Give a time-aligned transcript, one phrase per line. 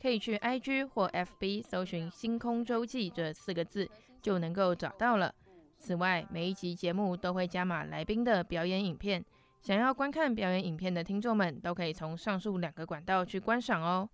[0.00, 3.88] 可以去 IG 或 FB 搜寻“星空周记”这四个字，
[4.20, 5.34] 就能够找到了。
[5.78, 9.24] 此外，每一集节目都会加码来宾的表演影片，
[9.60, 14.08] 想要观看表演影片的听众们，都可以从上述两个管道去观赏哦。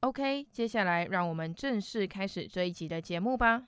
[0.00, 3.62] OK，接下来让我们正式开始这一集的节目吧。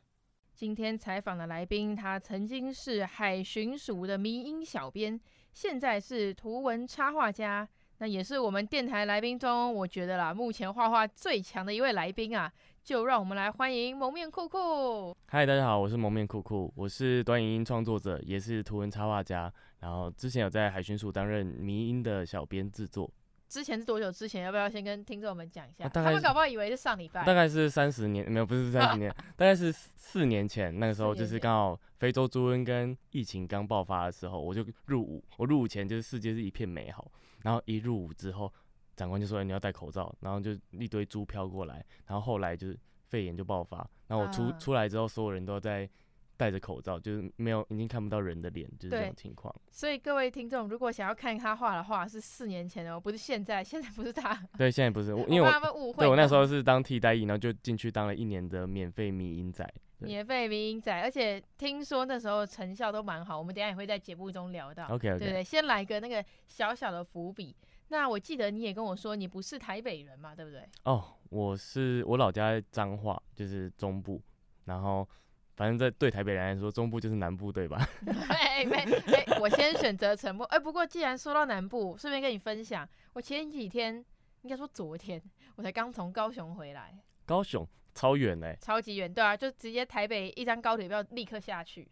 [0.55, 5.21] 今天采访的来宾，他曾经是海巡署的迷音小编，
[5.53, 7.69] 现在是图文插画家。
[8.05, 12.53] 那也是我们电台来宾中，我觉得啦，目前画画最强的一位来宾啊，
[12.83, 15.17] 就让我们来欢迎蒙面酷酷。
[15.29, 19.51] 嗨，大家好，我是蒙面酷酷，我是短影音创作者，也是图文插画家。
[19.81, 23.11] 然后之前有在海巡署担任迷音的小编制作。
[23.49, 24.45] 之前是多久之前？
[24.45, 25.87] 要不要先跟听众们讲一下？
[25.87, 27.25] 啊、他们搞不好以为是上礼拜。
[27.25, 30.79] 大概是三十年，没有，不是三十年， 大概是四年前。
[30.79, 35.25] 那个时候就是刚好非洲猪瘟跟疫情刚爆发的时候，我就入伍。
[35.39, 37.11] 我入伍前就是世界是一片美好。
[37.43, 38.53] 然后一入伍之后，
[38.97, 41.85] 长官就说：“你要戴口罩。”然后就一堆猪飘过来。
[42.07, 43.79] 然后后来就是肺炎就爆发。
[44.07, 45.89] 然后我出、啊、出来之后，所有人都在
[46.37, 49.55] 戴着口罩，就是没有已经看不到人的脸，就是这种情况。
[49.71, 53.63] 所以各位听众，如果想要看他画的画，是四年前哦，不是现在。
[53.63, 54.35] 现在不是他。
[54.59, 56.05] 对，现在不是我，因为我误会。
[56.05, 59.69] 对，我那时候是当替代役，然后就进去当了一年的免费迷因仔。
[60.05, 64.85] 免费迷因仔，而且听说那时候成效都蛮好，我们等下也会在节目中聊到。
[64.87, 67.57] OK OK，对对，先来个那个小小的伏笔。
[67.89, 70.67] 那我记得你也跟我说，你不是台北人嘛，对不对？
[70.85, 74.21] 哦，我是我老家在彰化，就是中部。
[74.65, 75.07] 然后
[75.55, 77.87] 反正在对台北人来说，中部就是南部，对吧？
[78.31, 78.87] 哎哎
[79.27, 80.47] 哎，我先选择沉默。
[80.47, 84.03] 哎，不过既然说到南部，顺便跟你分享，我前几天
[84.41, 85.23] 应该说昨天，
[85.57, 86.99] 我才刚从高雄回来。
[87.27, 87.69] 高雄？
[87.95, 91.89] 超远哎、欸，超级远，对啊，就直接台北一张高铁票立刻下去。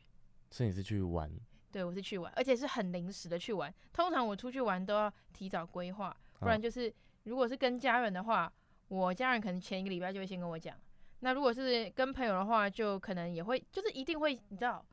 [0.51, 1.31] 所以你是去玩？
[1.71, 3.73] 对，我是去玩，而且是很临时的去玩。
[3.93, 6.93] 通常我出去玩都要提早规划，不然就是
[7.23, 8.53] 如果是跟家人的话，
[8.89, 10.77] 我家人可能前一个礼拜就会先跟我讲。
[11.21, 14.85] 那如果是跟朋友的话，就可能也会，就是一定会，你知道，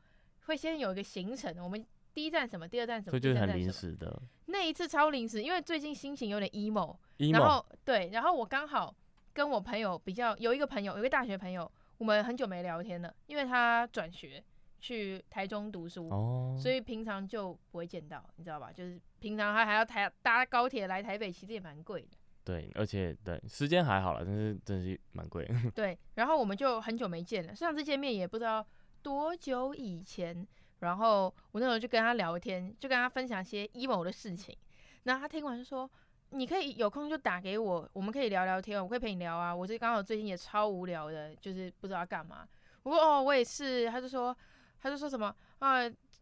[0.46, 1.54] 会先有一个行程。
[1.62, 1.84] 我们
[2.14, 4.22] 第一站什么，第二站什么，就是很临时的。
[4.46, 8.94] 那一次超临时，因为最近心情有点 emo，, emo 然后对，然后我刚好。
[9.40, 14.44] 跟我朋友比较，有一个朋友，有一个大学朋友，我们很久没聊天了，因为他转学
[14.80, 18.70] 去台中读书，哦，所以平常就不会见到，你知道吧？
[18.70, 22.08] 就是平常他还要台搭高铁来台北，其实也蛮贵的。
[22.44, 25.50] 对，而且对时间还好了，但是真是蛮贵。
[25.74, 28.62] 对，然后我们就很久没见了，上次见面也不知道
[29.00, 30.46] 多久以前，
[30.80, 34.54] 然后我那时候就跟他聊天，就跟他分享一些 emo 的事情，
[35.04, 35.90] 然后他听完就说。
[36.30, 39.54] 你可以有空就打给我，我们可以聊聊天，我可以陪你聊啊。
[39.54, 42.46] 我这刚好最近也超无聊的，就是不知道干嘛。
[42.82, 43.90] 我说哦，我也是。
[43.90, 44.36] 他就说，
[44.80, 45.80] 他就说什么啊，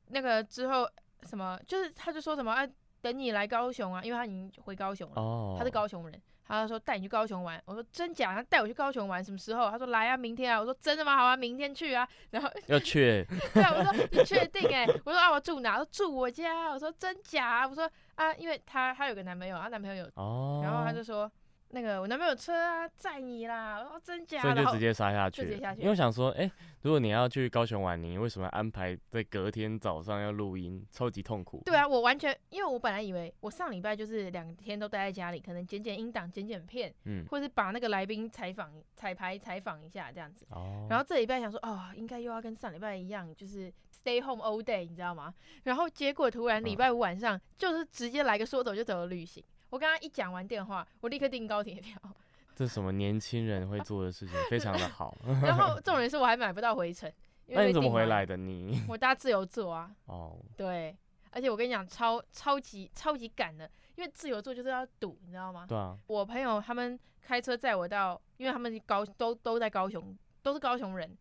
[0.09, 0.89] 那个之后
[1.23, 2.67] 什么，就是他就说什么啊，
[3.01, 5.59] 等你来高雄啊，因为他已经回高雄了，oh.
[5.59, 6.23] 他是高雄人。
[6.51, 8.35] 他就说带你去高雄玩，我说真假？
[8.35, 9.71] 他带我去高雄玩什么时候？
[9.71, 10.59] 他说来啊，明天啊。
[10.59, 11.15] 我说真的吗？
[11.15, 12.09] 好啊，明天去啊。
[12.31, 13.23] 然后要去？
[13.53, 14.67] 对啊，我说你确定？
[14.75, 15.73] 哎，我说啊，我住哪？
[15.73, 16.71] 他说住我家。
[16.71, 17.69] 我说真假？
[17.69, 17.87] 我说
[18.19, 20.65] 啊，因为她她有个男朋友，她男朋友有，oh.
[20.65, 21.31] 然后她就说。
[21.71, 25.83] 那个我男朋友车啊载你啦，然后真假，所以就直接杀下去，直接下去。
[25.83, 30.83] 因为我想说，哎、欸，如果你要去高雄玩，你为什么安排在隔天早上要录音？
[30.91, 31.61] 超级痛苦。
[31.67, 40.47] 对啊，我完全，因为我本来以为我上礼拜就是两天都待在家里，可能剪剪音档、剪剪片，嗯，或者是把那个来宾采访、彩排采访一下这样子。
[40.49, 40.87] 哦。
[40.89, 43.71] 然后这礼拜想说，哦，应该又要跟上礼拜一样，就是
[44.03, 45.35] stay home all day，你知道吗？
[45.65, 49.43] 然后结果突然礼拜五晚上就是直接来个说走就走的旅行。
[49.71, 52.01] 我刚刚一讲完电话，我立刻订高铁票。
[52.57, 55.17] 这什么年轻人会做的事情，非常的好。
[55.43, 57.13] 然后 重点是我还买不到回程。
[57.47, 58.37] 那你怎么回来的？
[58.37, 59.91] 你我搭自由座啊。
[60.07, 60.37] 哦。
[60.57, 60.97] 对，
[61.31, 65.67] 而且我跟你讲，超超级超级赶的，因为自由座就是要堵，你知道吗？
[65.69, 65.97] 对啊。
[66.09, 71.17] 我朋友他们开车载我到，因为他们高都都在高雄，都是高雄人。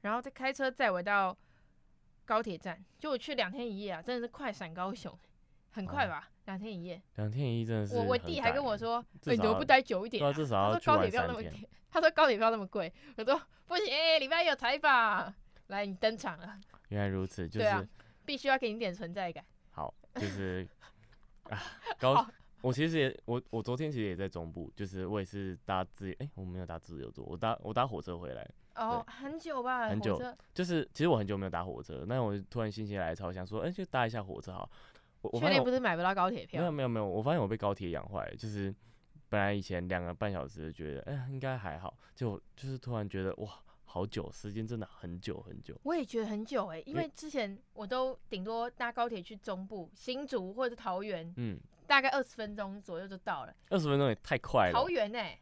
[0.00, 1.36] 然后再开车载我到
[2.30, 5.12] 高铁站，就我去两天一夜啊，真的是快闪高雄，
[5.72, 6.30] 很快吧？
[6.44, 7.96] 两、哦、天一夜，两天一夜真的是。
[7.96, 10.32] 我我弟还跟我说，欸、你怎么不待久一点、啊？
[10.32, 11.52] 至少要他说高铁票那么贵，
[11.90, 13.86] 他说高铁票那么贵，我说不行，
[14.20, 15.34] 礼拜一有采访，
[15.66, 16.56] 来你登场了。
[16.90, 17.84] 原来如此，就是、啊、
[18.24, 19.44] 必须要给你点存在感。
[19.72, 20.68] 好，就是
[21.50, 21.60] 啊
[21.98, 22.24] 高。
[22.60, 28.48] 我其实也，我我昨天其实也在中部，就是我也是搭自由，哎、欸，我没有搭自由座，我搭我搭火车回来。
[28.80, 29.88] 哦，很久吧？
[29.88, 30.20] 很久，
[30.54, 34.70] 就是其实我很久没有搭火车，那我突然心血来潮，想说，哎、欸，就搭一下火车好。
[35.20, 36.60] 我我发现不是买不到高铁票？
[36.60, 38.74] 没有没有没有，我发现我被高铁养坏，就是
[39.28, 43.50] 本来以前两个半小时觉得，哎、欸，应该还好，就就是突然觉得哇，
[43.84, 45.78] 好久，时间真的很久很久。
[45.82, 51.58] 我也觉得很久哎、欸，因为之前我都顶多搭高铁去中部新竹或者是桃园，嗯。
[51.86, 54.72] 大概二十分钟左右就到了，二十分钟也太快了。
[54.72, 55.36] 桃园呢、欸？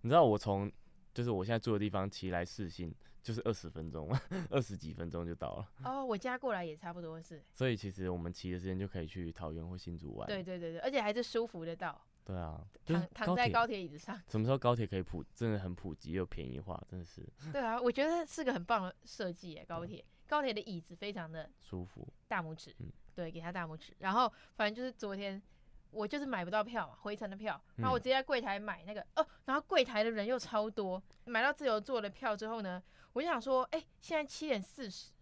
[0.00, 0.68] 你知道我从
[1.12, 4.10] 就是我现在住的地方骑来四星，就是二十分钟，
[4.50, 5.68] 二十几分钟就到了。
[5.84, 7.42] 哦，我家过来也差不多是。
[7.52, 10.26] 所以其实我们骑的时间就可以去桃园或新竹玩。
[10.26, 12.00] 对对对对，而且还是舒服的到。
[12.24, 14.20] 对啊，躺躺在高铁椅子上。
[14.28, 17.20] 什么时候高铁可以普，真的很普及又便宜化，真的是。
[17.52, 23.92] 对啊，我觉得是个很棒的设计耶，高铁、嗯、高铁的椅子非常的舒服，大拇指，嗯，对，给他大拇指。
[23.98, 25.42] 然后反正就是昨天。
[25.92, 35.12] 我就是买不到票嘛，回程的票，然后我直接在柜台买那个、嗯、哦，然后柜台的人又超多，买到自由座的票之后呢，我就想说，哎、欸，现在七点四十，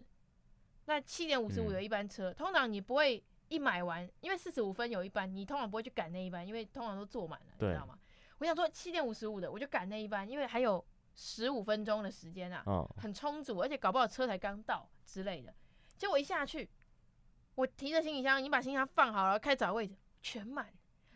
[0.86, 7.98] 那七点五十五有一班车、嗯，通常你不会一买完，因为四十五分有一班，你通常不会去赶那一班，因为通常都坐满了，你知道吗？
[8.38, 10.82] 我想说七点五十五的，我就赶那一班，因为还有
[11.14, 15.52] 十五分钟的时间啊、哦，很充足，而且搞不好车才刚到之类的。
[15.98, 16.70] 结果一下去，
[17.56, 19.94] 我提着行李箱，已经把行李箱放好了，开始找位置。
[20.22, 20.66] 全满，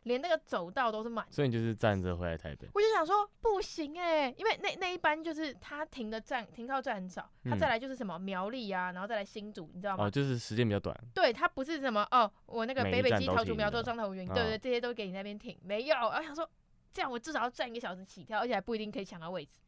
[0.04, 1.26] 连那个走道都是满。
[1.30, 2.68] 所以你就是站着回来台北。
[2.74, 10.04] 我就想说不行哎、欸，因为那那一班就是他停的站停靠站很少，他再来就是什么苗栗啊，然后再来新竹，你知道吗？
[10.04, 10.94] 哦，就是时间比较短。
[11.14, 15.96] 对，他不是什么哦，我那个北北基桃竹苗头彰投云，对，对对，这些都给你那边停，没有。
[15.96, 16.48] 我想说
[16.92, 19.60] 这样我至少要站一个小时起跳，而且还不一定可以抢到位置。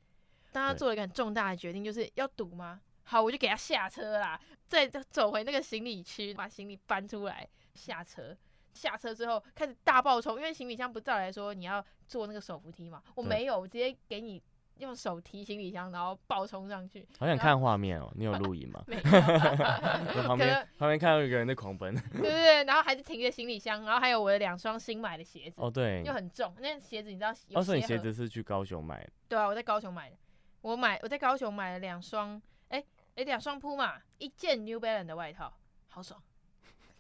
[0.53, 2.81] 当他做了一个很重大的决定，就是要赌吗？
[3.05, 8.37] 好，我就给他下车啦，再走回那个行李区，把行李搬出来下车。
[8.77, 14.41] 下车之后开始大爆冲，因为行李箱不照来说你要坐那个手扶梯嘛，我没有，我直接给你
[14.77, 17.09] 用手提行李箱，然后爆冲上去。
[17.19, 18.85] 好想看画面哦，你有 录影吗？
[18.87, 19.03] 没有。
[20.29, 21.95] 旁边旁边看到一个人在狂奔。
[21.95, 25.55] 对 对对，然后还是提着行李箱，然后还有我的两双新买的鞋子。
[25.57, 26.03] 哦，对。
[26.05, 27.33] 又很重，那鞋子你知道？
[27.55, 29.11] 哦，所以你鞋子是去高雄买的？
[29.29, 30.17] 对啊，我在高雄买的。
[30.61, 32.85] 我买我在高雄买了两双，哎
[33.15, 35.53] 哎，两双 Puma，一件 New Balance 的外套，
[35.89, 36.21] 好爽。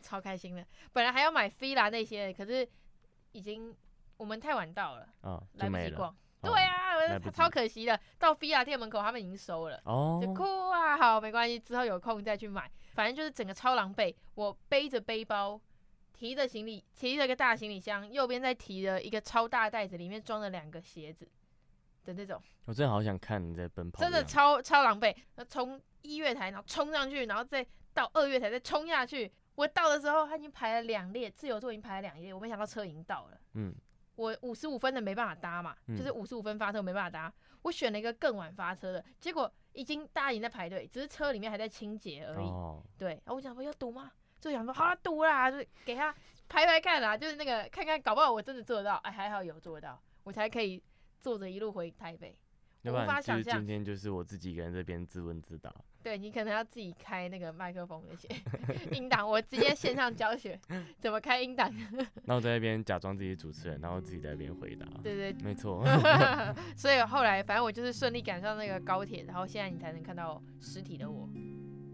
[0.07, 2.67] 超开心的，本来还要买 Fila 那些，可是
[3.33, 3.75] 已经
[4.17, 6.17] 我们太晚到了，哦、来不及逛。
[6.43, 10.97] 对啊，哦、超可惜的，到 Fila 店门口他们已经收了，哦，就哭啊。
[10.97, 12.71] 好，没关系，之后有空再去买。
[12.95, 15.61] 反正就是整个超狼狈，我背着背包，
[16.13, 21.29] 提着行李，提着一个大行李箱，右边再提着一个超大袋子，里面装了两个鞋子
[22.05, 22.41] 的那种。
[22.67, 25.15] 我真的好想看你在奔跑，真的超超狼狈。
[25.35, 29.33] 那从一月台，然后冲上去，然后再到二月台，再冲下去。
[29.57, 33.41] 我到的时候，他已经排了两列，自由座已经排了两列，我没想到车已经到了。
[33.55, 33.75] 嗯，
[34.15, 37.33] 我五十五分的没办法搭嘛，嗯、就是五十五分发车没办法搭，
[37.63, 42.47] 我选了一个更晚发车的，结果已经大家已经在排队，只是车里面还在清洁而已。
[42.47, 42.83] 哦。
[42.97, 44.13] 对，然后我想说要堵吗？
[44.41, 46.15] 就想说好啦，赌啦，就给他
[46.49, 50.83] 排排看啦，就是那个看看，搞不好我真的做得到，哎，还好有做到，我才可以
[51.19, 52.39] 坐着一路回台北。
[52.93, 55.75] 无法想象，今天就是我自己一个人这边自问自答。
[56.03, 58.29] 对，你可能要自己开那个麦克风那些
[58.97, 60.59] 音档，我直接线上教学
[61.01, 61.73] 怎么开音档。
[62.25, 64.87] 那我在那边假装自己主持人，然后自己在那边回答。
[65.03, 65.85] 对对，没错。
[66.77, 71.29] 所以后来反正我就是顺利赶上那个高铁，然后现在你才能看到实体的我。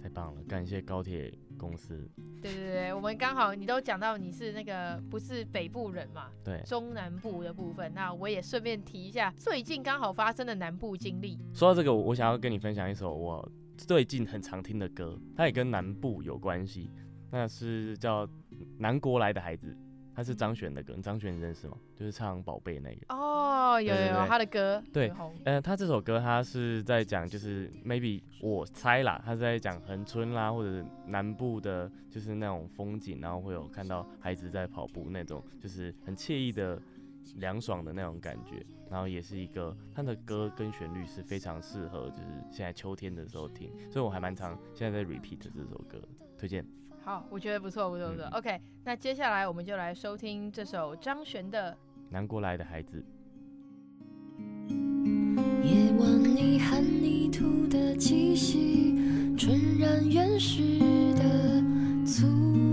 [0.03, 1.33] 太棒了，感谢高铁
[1.63, 2.11] 公司。
[2.43, 6.27] 对对对，我们刚好你都讲到你是那个不是北部人嘛？
[6.43, 11.39] 对，中南部的部分，那我也顺便提一下最近刚好发生的南部经历。
[11.55, 16.91] 说到这个，我想要跟你分享一首我最近很常听的歌，它也跟南部有关系，
[17.31, 18.27] 那是叫
[18.79, 19.69] 《南国来的孩子》。
[20.15, 21.77] 他是张悬的歌，张悬你认识吗？
[21.97, 23.15] 就是唱《宝贝》那个。
[23.15, 24.83] 哦，有有有他的歌。
[24.93, 36.81] 对，嗯、呃，他这首歌他是在讲，就是 maybe 我猜啦，他是在讲恒春啦，或者南部的，就是那种风景，然后会有看到孩子在跑步那种，就是很惬意的、
[37.37, 38.65] 凉爽的那种感觉。
[38.91, 45.99] 然后也是一个他的歌跟旋律是非常适合，就是现在秋天的时候听，所以我还蛮常现在在 repeat 这首歌，
[46.37, 46.63] 推荐。
[47.05, 48.27] 好我觉得不错不错不错。
[48.33, 51.77] ok 那接下来我们就来收听这首张悬的
[52.09, 53.05] 南国来的孩子。
[55.63, 60.79] 夜晚含泥土的气息纯然原始
[61.15, 61.63] 的
[62.07, 62.72] 粗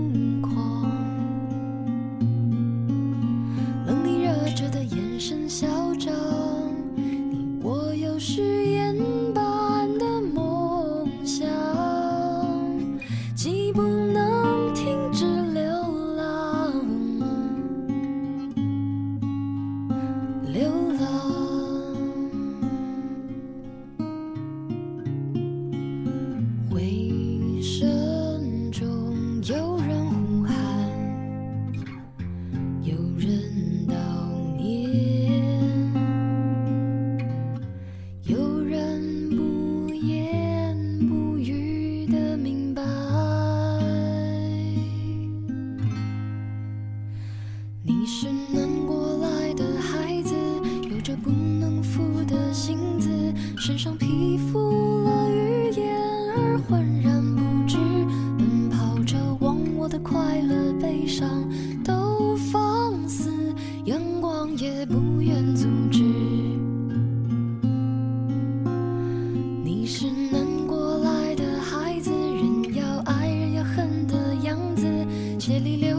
[75.50, 75.89] silly little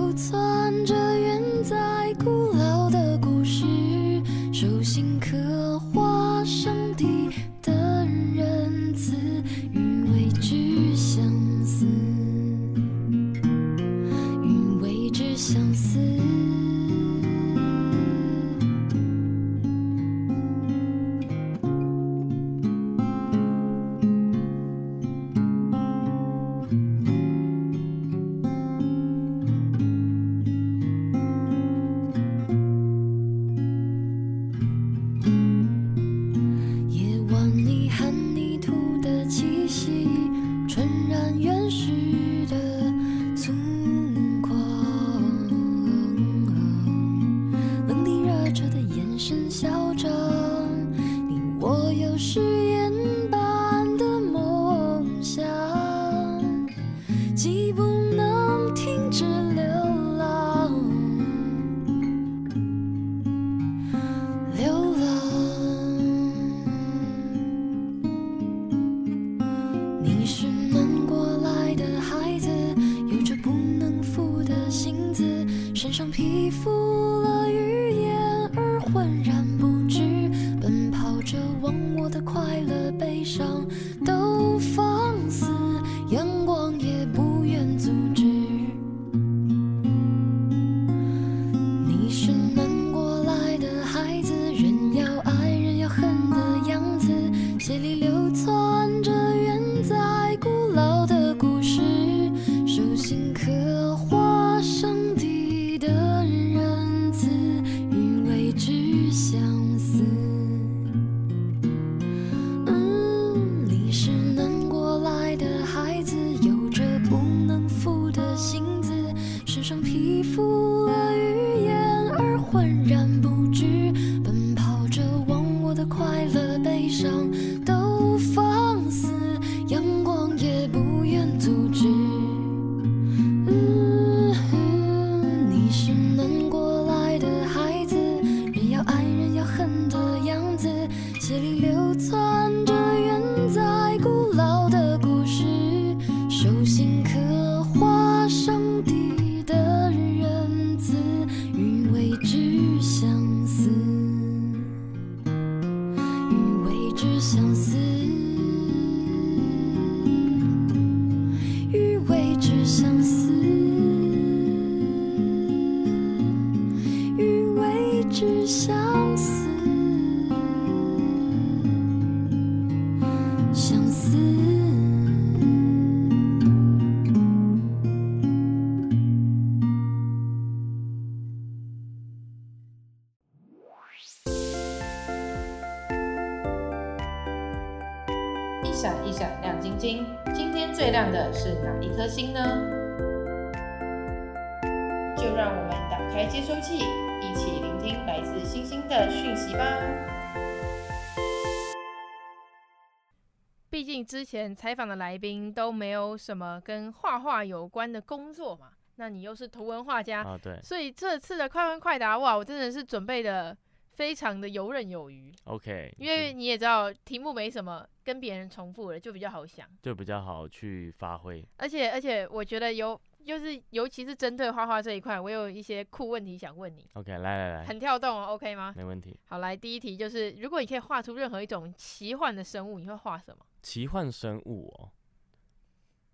[204.31, 213.57] 前采访的来宾都没有什么跟画画有关的工作嘛，那你又是图文画家啊，对，所以这次的快问快答，哇，我真的是准备的
[213.91, 215.33] 非常的游刃有余。
[215.43, 221.45] OK，因为你也知道题目没什么跟别人重复了，就比较好想，就比较好去发挥。
[221.57, 226.87] 而且而且，我觉得有就是尤其是针对画画这一块，我有一些酷问题想问你。
[226.93, 228.73] OK，来来来，很跳动哦，OK 吗？
[228.75, 229.17] 没问题。
[229.27, 233.45] 好，来第一题就是，如果你可以画出任何一种奇幻的生物，你会画什么？
[233.61, 234.89] 奇幻生物哦，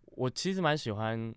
[0.05, 1.33] 我其实蛮喜欢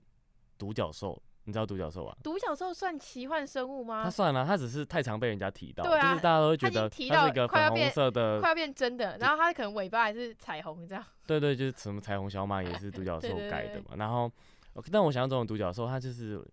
[0.58, 2.16] 独角兽，你知道独角兽吧？
[2.22, 4.02] 独角兽算奇幻生物吗？
[4.04, 11.04] 它算了，它只是太常被人家提到，对啊就是大家都会觉得它是一个粉红色的，快要变真的，然后它可能尾巴还是彩虹这样。
[11.26, 13.94] 对对，就是什么彩虹小马也是独角兽改的嘛。
[13.96, 14.28] 然后，
[14.90, 16.44] 但我想象中的独角兽，它就是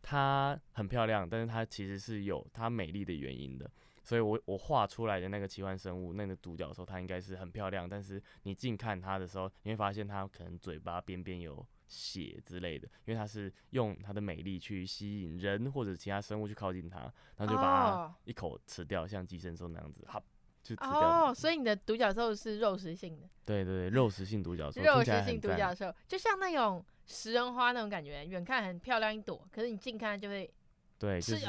[0.00, 3.70] 它很漂亮，但是它其实是有它美丽的原因的。
[4.04, 16.98] 所以我我画出来的那个奇幻生物，那个独角兽，它应该是很漂亮，但是你近看它的时候，你会发现它可能嘴巴边边有血之类的，因为它是用它的美丽去吸引人或者其他生物去靠近它，
[17.36, 19.10] 然后就把它一口吃掉，oh.
[19.10, 20.20] 像寄生兽那样子，好，
[20.64, 20.98] 就吃掉。
[20.98, 23.28] 哦，oh, 所以你的独角兽是肉食性的。
[23.44, 24.82] 对对对，肉食性独角兽。
[24.82, 30.52] 肉食性独角兽，就像那种食人花那种感觉，远看很漂亮一朵，可是你近看就会。
[30.98, 31.46] 对，就是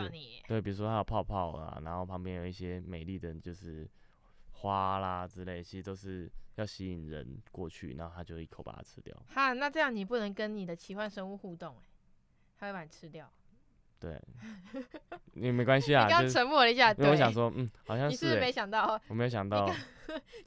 [0.47, 3.87] 对，比如说它有泡泡啊，然后旁边有一些美丽的，就是
[4.51, 9.15] 花啦之类，其实都是要吸引人过去，然后它就一口把它吃掉。
[9.27, 11.83] 哈，那这样你不能跟你的奇幻生物互动，哎，
[12.57, 13.31] 它会把你吃掉。
[13.99, 14.19] 对，
[15.33, 16.05] 你没关系啊。
[16.05, 18.11] 你刚刚沉默了一下，对，我想说，嗯，好像是。
[18.11, 18.99] 你是不是没想到？
[19.07, 19.67] 我没有想到。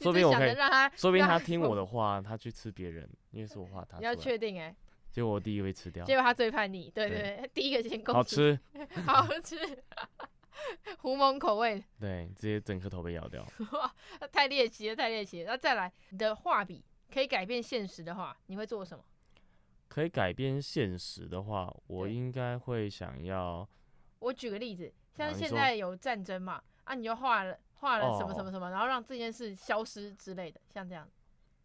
[0.00, 3.98] 说不定我可以让他，说不定他听我的话，他去吃别人，因为是我画他。
[3.98, 4.74] 你要确定哎。
[5.16, 8.60] 结果我第一个被吃掉，结果他最叛逆，对对 第一个先攻击，好吃，
[9.06, 9.56] 好吃，
[11.00, 13.42] 狐獴口味，对，直接整颗头被咬掉，
[13.72, 13.90] 哇，
[14.30, 15.52] 太猎奇了，太猎奇了。
[15.52, 19.02] 那再来，你的画笔可以改变现实的话，你会做什么？
[19.88, 23.66] 可以改变现实的话，我应该会想要。
[24.18, 31.08] 我举个例子，像是现在有战争嘛，啊，你就画了画了什么什么什么，哦、然后让这件事消失之类的，像这样。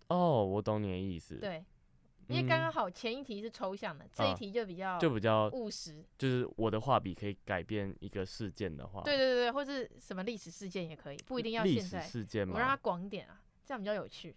[0.08, 1.36] 哦，我懂你的意思。
[1.36, 1.62] 对。
[2.32, 6.04] 因为刚刚好，前一题是抽象的，嗯、这一题就比较就比较务实。
[6.18, 11.64] 就是我的画笔可以改变一个事件的话，对对对，或是什么历史事件也可以，不一定要。
[11.64, 14.36] 历史事件嘛，我让它广一点啊，这样比较有趣。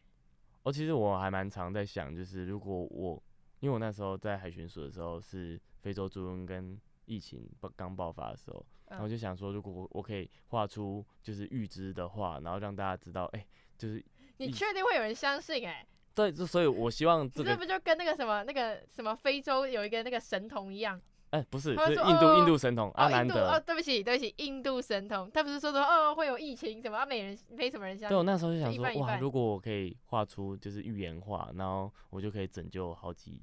[0.62, 3.22] 哦，其实我还蛮常在想，就是如果我，
[3.60, 14.04] 因为我那时候在海巡署的时候是非洲猪瘟跟疫情刚爆发的时候，然后就想说，如果我我可以画出就是预知的话，然后让大家知道，哎、欸，就是
[14.36, 15.86] 你确定会有人相信、欸？
[16.22, 16.30] 哎。
[16.30, 21.00] 对，就所以，我希望这个这不就跟那个什么那个什么非洲有一个那个神童一样？
[21.30, 23.48] 哎、欸，不是，是印度、哦、印度神童阿南德。
[23.48, 27.04] 哦，对不起，对不起，印度神童，他不是说说哦会有疫情什么啊？
[27.04, 28.10] 没人没什么人相信。
[28.10, 33.42] 对，我那时候就想说，一半一半哇，如果我可以画出就是预言画，然后我就可以拯救好几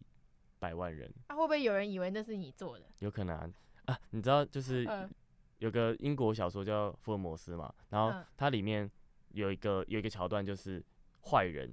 [0.58, 1.14] 百万人。
[1.28, 2.86] 啊，会不会有人以为那是你做的？
[3.00, 3.50] 有可能啊，
[3.88, 4.88] 啊你知道就是
[5.58, 8.90] 有个英国小说叫《福尔摩斯》嘛，然后它里面
[9.34, 10.82] 有一个有一个桥段就是
[11.26, 11.70] 坏人。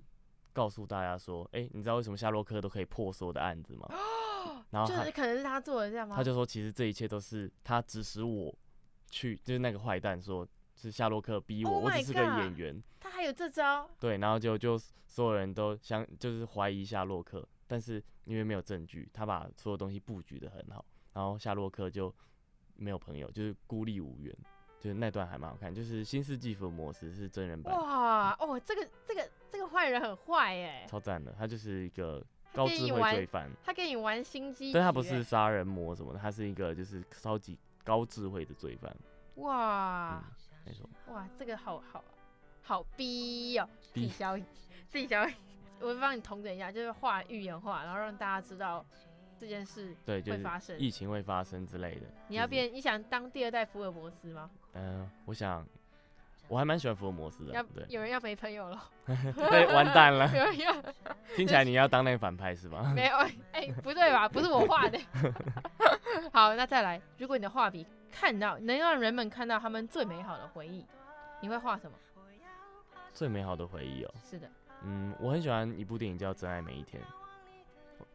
[0.59, 3.87] 告诉大家说，哎、欸，你知道为什么夏洛克都可以破所有的案子吗？
[4.71, 6.17] 然后就是可能是他做的这样吗？
[6.17, 8.53] 他就说，其实这一切都是他指使我
[9.09, 10.45] 去，就是那个坏蛋说，
[10.75, 12.83] 是夏洛克逼我，oh、我只是个演员。
[12.99, 13.89] 他还有这招？
[14.01, 22.13] 对，然后就就所有人都相就是怀疑夏洛克，但是因为没有证据，他把所有东西布局得很好，然后夏洛克就
[22.75, 24.37] 没有朋友，就是孤立无援。
[24.81, 27.75] 就是那段还蛮好看，就是《新世纪福尔摩斯》是真人版。
[27.75, 33.51] 哇哦，这个这个这个坏人很坏哎，超赞的，他就是一个高智慧罪犯。
[33.65, 38.97] 他跟你玩心机，但他不是杀人魔什么的，他是一个就是超级高智慧的罪犯。
[39.37, 40.23] 哇，
[40.65, 40.89] 没错。
[41.13, 42.05] 哇，这个好好
[42.63, 44.39] 好逼哦，自己消
[44.89, 45.27] 自己消，
[45.81, 48.87] 我会帮你统整一下，就是画预言画，然后让大家知道。
[49.39, 52.07] 这件事对会发生，疫情会发生之类的。
[52.29, 54.51] 你要变，你想当第二代福尔摩斯吗？
[54.75, 55.67] 嗯，我想，
[56.49, 57.53] 我还蛮喜欢福尔摩斯的。
[57.53, 60.27] 要对，有人要没朋友了， 对，完蛋了。
[60.37, 60.73] 有人要，
[61.37, 62.91] 听起来你要当那个反派是吧？
[62.95, 63.17] 没有，
[63.53, 64.29] 哎，不对吧？
[64.29, 64.99] 不是我画的。
[66.33, 70.85] 好，那再来，如果你的画笔看到能让人们看到他们最美好的回忆，
[71.41, 71.97] 你会画什么？
[73.15, 74.15] 最美好的回忆哦。
[74.23, 74.49] 是的。
[74.85, 77.03] 嗯，我很喜欢一部电影叫《真爱每一天》。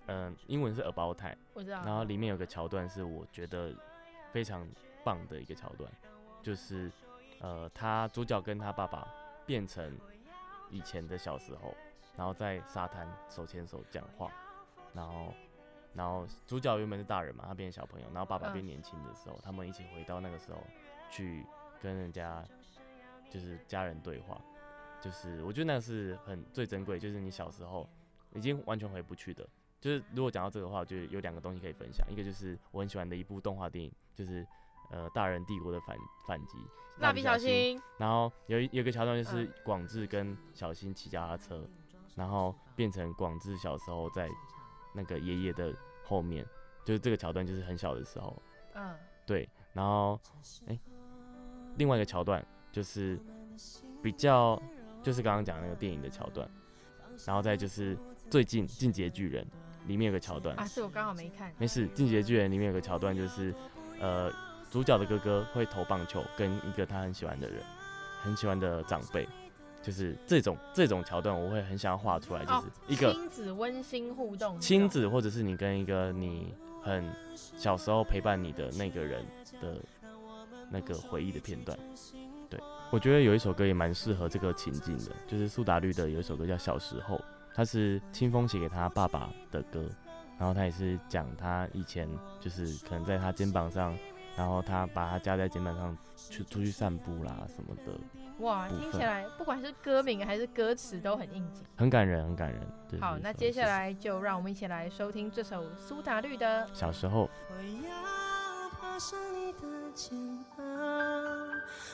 [0.08, 1.84] 嗯、呃，英文是 About Time，我知道。
[1.86, 3.74] 然后里面有个桥段是我觉得
[4.32, 4.68] 非常
[5.04, 5.92] 棒的一个桥段，
[6.42, 6.92] 就是
[7.40, 9.08] 呃，他主角跟他爸爸
[9.46, 9.98] 变成
[10.70, 11.76] 以前的小时候，
[12.18, 14.32] 然后在沙滩手牵手讲话，
[14.94, 15.34] 然后
[15.94, 20.64] 然后主角原本是大人嘛，他变成小朋友，然后爸爸变年轻的时候，嗯、他们一起回到那个时候
[21.10, 21.46] 去
[21.82, 22.44] 跟人家
[23.30, 24.40] 就是家人对话，
[25.02, 27.88] 就是我觉得那是很最珍贵，就是你小时候
[28.34, 29.48] 已经完全回不去的。
[29.84, 32.10] 就是如果讲到这个的话，就有两个东西可以分享。
[32.10, 34.48] 一个就是我很喜欢的一部动画电影，就是
[34.90, 36.58] 呃大人帝国的反反击。
[37.00, 37.78] 蜡笔小新。
[37.98, 44.30] 然后有一有一个桥段就是广志跟小新骑脚踏车，嗯、然后变成广志小时候在
[44.96, 46.46] 那个爷爷的后面，
[46.86, 48.42] 就是这个桥段就是很小的时候。
[48.76, 48.96] 嗯。
[49.26, 50.18] 对，然后
[50.68, 50.80] 哎，
[51.76, 52.42] 另外一个桥段
[52.72, 53.20] 就是
[54.02, 54.58] 比较
[55.02, 56.50] 就是刚刚讲的那个电影的桥段，
[57.26, 57.98] 然后再就是
[58.30, 59.46] 最近《进阶巨人》。
[59.86, 61.52] 里面有个桥段啊，是我刚好没看。
[61.58, 63.54] 没事，《进击的巨人》里面有个桥段，就是，
[64.00, 64.32] 呃，
[64.72, 67.62] 主角的哥哥会投棒球，跟一个他很喜欢的人，
[68.22, 69.28] 很喜欢的长辈，
[69.82, 79.26] 就是这种这种桥段，我会很想要画出来，就是一个亲子温馨互动，亲子或者是你跟一个你很小时候陪伴你的那个人
[79.62, 79.78] 的
[80.72, 81.78] 那个回忆的片段。
[82.50, 82.60] 对，
[82.92, 87.16] 我觉得有一首歌也蛮适合这个情境的，就是苏打绿的有一首歌叫《小时候》。
[87.54, 89.86] 他是清风写给他爸爸的歌，
[90.38, 93.98] 然后他也是讲他以前就是可能在他肩膀上，
[94.36, 97.94] 然后他把他架在肩膀上去出去散步啦什么的。
[98.40, 102.60] 哇，听起来不管是歌名还是歌词都很应景，很感人，很感人。
[102.90, 107.26] 对，好，那接下来就让我们一起来收听这首苏打绿的《小时候》。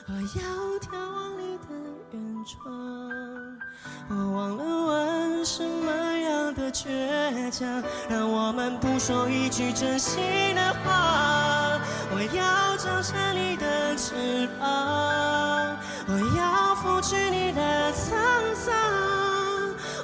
[0.06, 1.68] 我要眺望你的
[2.12, 2.68] 远窗，
[4.08, 11.78] 我忘了问什么样的倔强，让我们不说一句真心的话。
[12.12, 15.76] 我要长成你的翅膀，
[16.08, 18.74] 我要拂去你的沧桑。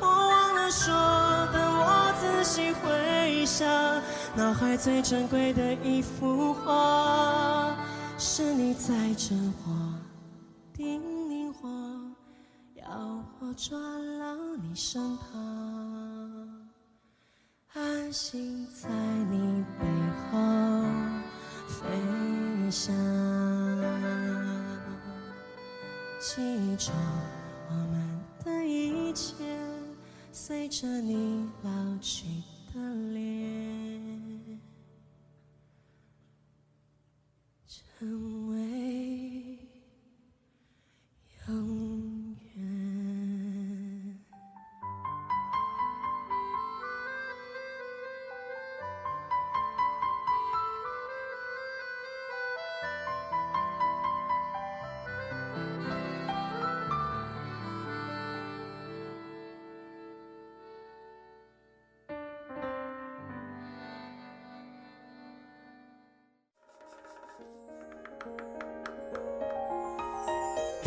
[0.01, 0.95] 我忘了说，
[1.53, 3.67] 等我仔细回想，
[4.37, 7.75] 脑海最珍贵的一幅画，
[8.17, 9.35] 是你载着
[9.65, 9.73] 我。
[10.73, 11.26] 叮咛我，
[12.89, 13.81] 要我转
[14.19, 16.71] 到你身旁，
[17.73, 19.85] 安心在你背
[20.31, 20.39] 后
[21.67, 22.95] 飞翔，
[26.21, 26.93] 记住
[27.69, 29.35] 我们的一切，
[30.31, 32.27] 随着你老去
[32.73, 32.81] 的
[33.13, 34.61] 脸，
[37.67, 39.06] 成为。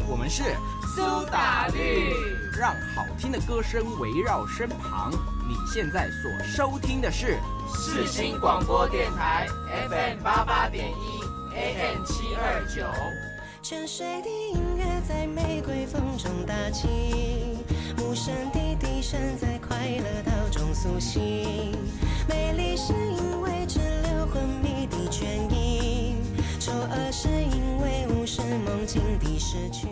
[0.10, 0.44] 我们是
[0.96, 2.16] 苏打绿，
[2.60, 5.12] 让好听的歌声围绕身旁。
[5.48, 9.48] 你现在所收听的是四新广播电台
[9.88, 12.84] FM 八八点一 AM 七二九。
[13.62, 17.60] 泉水的音乐在玫瑰风中打起，
[18.00, 21.22] 无声的笛声在快乐岛中苏醒。
[22.28, 26.16] 美丽是因为只留昏迷的倦意，
[26.60, 29.88] 丑恶是因为是梦境的失去。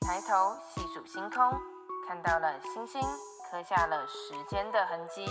[0.00, 1.52] 抬头细数星空，
[2.08, 3.02] 看到了星星，
[3.50, 5.26] 刻下了时间的痕迹，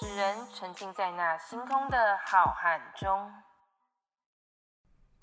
[0.00, 3.30] 使人沉浸在那星空的浩瀚中。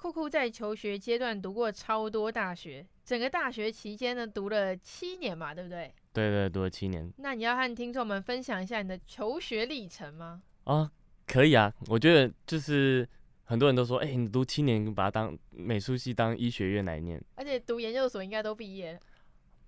[0.05, 5.91] 酷酷在求学阶段读过超多大学，整个大学期间呢，读了七年嘛，对不对？
[6.13, 7.11] 对对，读了七年。
[7.17, 10.43] 那你要和听众们分享一下你的求学历程吗？
[10.65, 10.91] 啊，
[11.25, 13.07] 可以啊，我觉得就是。
[13.47, 18.99] 很多人都说，哎、欸，你读七年，把它当美术系当医学院来念，而且读研究所应该都毕业。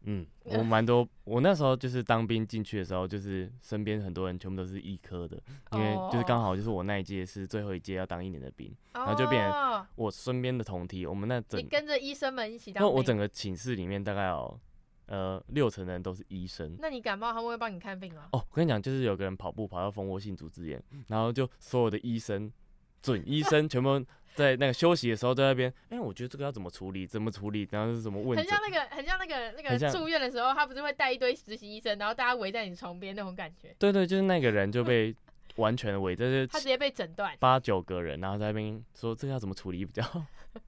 [0.10, 5.38] 嗯， 我蛮多，我那时候就是当兵进去的时候，就是身边很多人全部都是医科的，
[5.74, 12.90] 因为就是刚好就是我那一届是最后一届要当一年的兵，然后就变成我身边的同梯，我们那整你跟着医生们一起当兵。
[12.90, 14.60] 那我整个寝室里面大概有
[15.08, 16.76] 呃六成的人都是医生。
[16.80, 18.30] 那你感冒他们会帮你看病吗？
[18.32, 22.52] 哦，我跟你讲，就是有个人跑步跑到蜂窝性组织炎，然后就所有的医生。
[23.00, 24.04] 准医生全部
[24.38, 27.08] 在那个休息的时候在那边，哎、欸，我觉得这个要怎么处理？
[27.08, 27.68] 怎么处理？
[27.72, 28.38] 然后是怎么问？
[28.38, 33.70] 很像那个，很像那个那个住院的时候，他不是会带一堆实习医生，然后大家围在你床边那种感觉。
[33.80, 35.14] 对，对对，就是那个人就被
[35.58, 40.24] 完全围在这，他直接被诊断八九个人，然后在那边说这个要怎么处理比较好。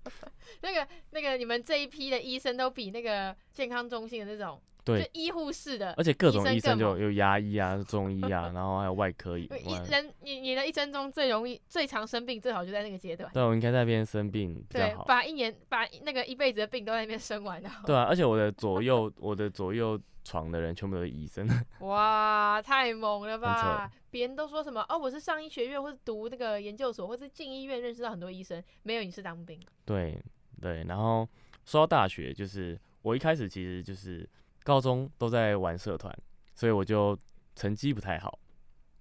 [0.62, 9.50] 那个那个你们这一批的医生都比那个健康中心的那种，对就医护室的，而且各种医生就有牙医啊、中医啊， 然后还有外科医。
[9.66, 13.32] 一人你你的一生中最容易、最常生病，最好就在那个阶段。
[13.34, 15.06] 对，我应该在那边生病比对较，好。
[15.06, 17.70] 把一年把那个一辈子的病都在那边生完了。
[17.86, 21.50] 对啊，而且我的左右我的左右床的人全部都是医生。
[21.82, 23.92] 哇，太猛了吧！
[24.12, 29.60] 别人都说什么哦，我是上医学院，或是读那个研究所，或是进医院认识到很多医生，没有你是当兵。
[29.86, 30.22] 对
[30.62, 31.28] 对，然后
[31.66, 34.30] 说到大学，就是我一开始其实就是
[34.64, 36.16] 高中都在玩社团，
[36.54, 37.18] 所以我就
[37.56, 38.38] 成绩不太好。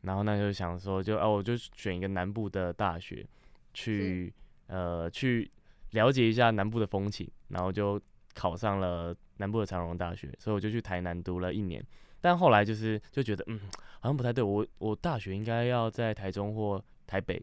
[0.02, 3.26] 然后那就想说就，就哦，我就选一个南部的大学
[3.74, 4.32] 去
[4.68, 5.50] 呃去
[5.90, 8.00] 了解一下南部的风情，然后就
[8.34, 11.84] 考上了南部的长荣大学，所以我就去台南读了一年。
[12.20, 13.60] 但后来就是就觉得嗯，
[14.00, 17.40] 好像不太对，我我大学应该要在台中或台北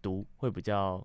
[0.00, 1.04] 读会比较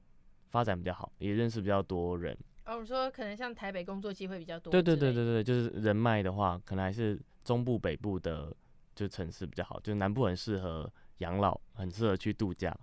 [0.49, 2.37] 发展比较好，也认识比较多人。
[2.65, 4.69] 哦，我说可能像台北工作机会比较多。
[4.69, 8.53] 对对对对对，就是人脉的话，可能还是中部北部的
[8.93, 12.77] 就城市比较好，就南部很适合养老，很适合去度假。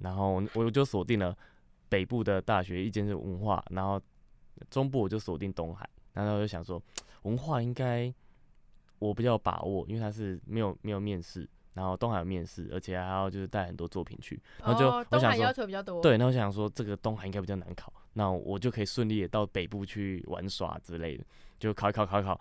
[0.00, 1.34] 然后我就锁定了
[1.88, 3.98] 北部的大学，一间是文化，然后
[4.68, 5.88] 中部我就锁定东海。
[6.12, 6.82] 然后我就想说，
[7.22, 8.12] 文化应该
[8.98, 21.24] 我比较有把握，因为他是没有没有面试，然后东海有面试，而且还要就是带很多作品去，然后就、哦、我想说东海要求比较多，对，那我想说这个东海应该比较难考，那我就可以顺利的到北部去玩耍之类的，
[21.58, 22.40] 就考一考考一考，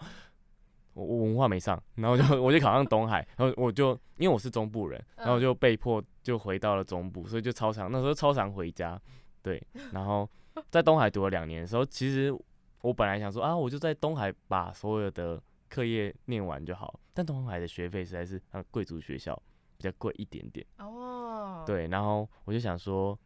[0.93, 8.99] 我我文化没上，然后就 我就考上东海，然后我就因为我是中部人，然后我就被迫就回到了中部，所以就超常那时候超常回家，
[9.43, 10.27] 对，然后
[10.71, 12.35] 在东海读了两年的时候，其实
[12.81, 19.35] 我本来想说啊，我就在东海把所有的课业念完就好，但东海的学费实在是啊贵族学校
[19.77, 20.65] 比较贵一点点。
[20.77, 23.17] 哦，对，然后我就想说，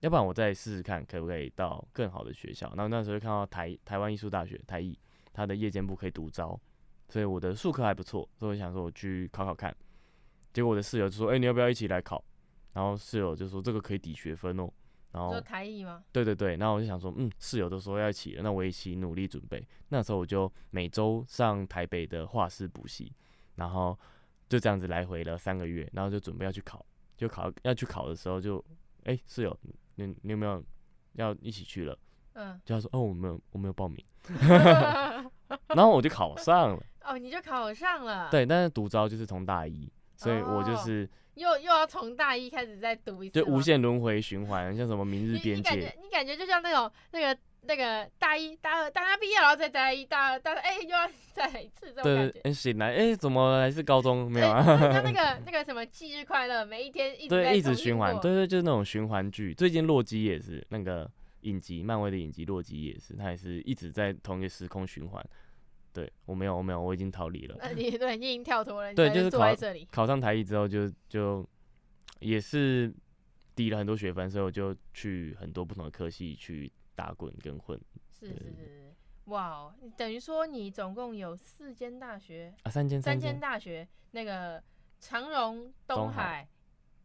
[0.00, 4.98] 要不然我再试试看可不可以到更好的学校，然后那时候就看到台台湾艺术大学台艺，
[5.32, 6.58] 它的夜间部可以独招，
[7.08, 9.74] 所以我的术科还不错，所以我想说我去考考看，
[10.52, 12.22] 结果我的室友就说，哎、欸，你要不要一起来考？
[12.74, 14.70] 然后室友就说这个可以抵学分哦。
[15.18, 16.04] 然后台艺吗？
[16.12, 19.66] 对对对，然后我就想说，嗯，室友都说要一起了，那我一起努力准备。
[19.88, 23.12] 那时候我就每周上台北的画室补习，
[23.56, 23.98] 然后
[24.48, 26.84] 就这样子来回了三个月，然后就准备要去考，
[27.16, 28.64] 就考要去考的时候就，
[29.04, 29.58] 哎，室友，
[29.96, 30.62] 你你有没有
[31.14, 31.98] 要一起去了？
[32.34, 34.04] 嗯，就他说，哦，我没有，我没有报名。
[35.68, 36.82] 然后我就考上了。
[37.02, 38.28] 哦，你就考上了。
[38.30, 41.04] 对，但是独招就是从大一，所以我就是。
[41.04, 45.54] 哦又又要从大一开始再读一次，就无限轮回循环，像什么明日边界。
[45.54, 52.40] 你感觉你感觉就像那种那个那个大一、大二、大三毕业，然后再大一、大二、大三，哎、欸，又要 再来一次这种感觉。
[52.40, 54.28] 对，醒来，哎、欸，怎么还是高中？
[54.28, 54.64] 没有啊。
[54.64, 58.18] 像、欸、那个 那个什么忌日快乐，每一天一直对，一直循环。
[58.18, 59.54] 对对，就是那种循环剧。
[59.54, 61.08] 最近洛基也是那个
[61.42, 65.24] 影集，漫威的影集，洛基也是，他也是一直在同一个时空循环。
[66.00, 67.56] 对，我没有，我没有，我已经逃离了。
[67.60, 68.94] 那、你对，你已经跳脱了。
[68.94, 69.88] 对，就是坐在这里。
[69.90, 71.48] 考上台艺之后就，就就。
[72.20, 72.92] 也是
[73.54, 77.80] 抵了很多学分，所以我就去很多不同的科系去打滚跟混。
[78.10, 78.94] 是是是，
[79.26, 79.74] 哇哦！
[79.96, 84.60] 等于说你总共有四间大学啊，三间三间大学，那个
[84.98, 86.48] 长荣、东海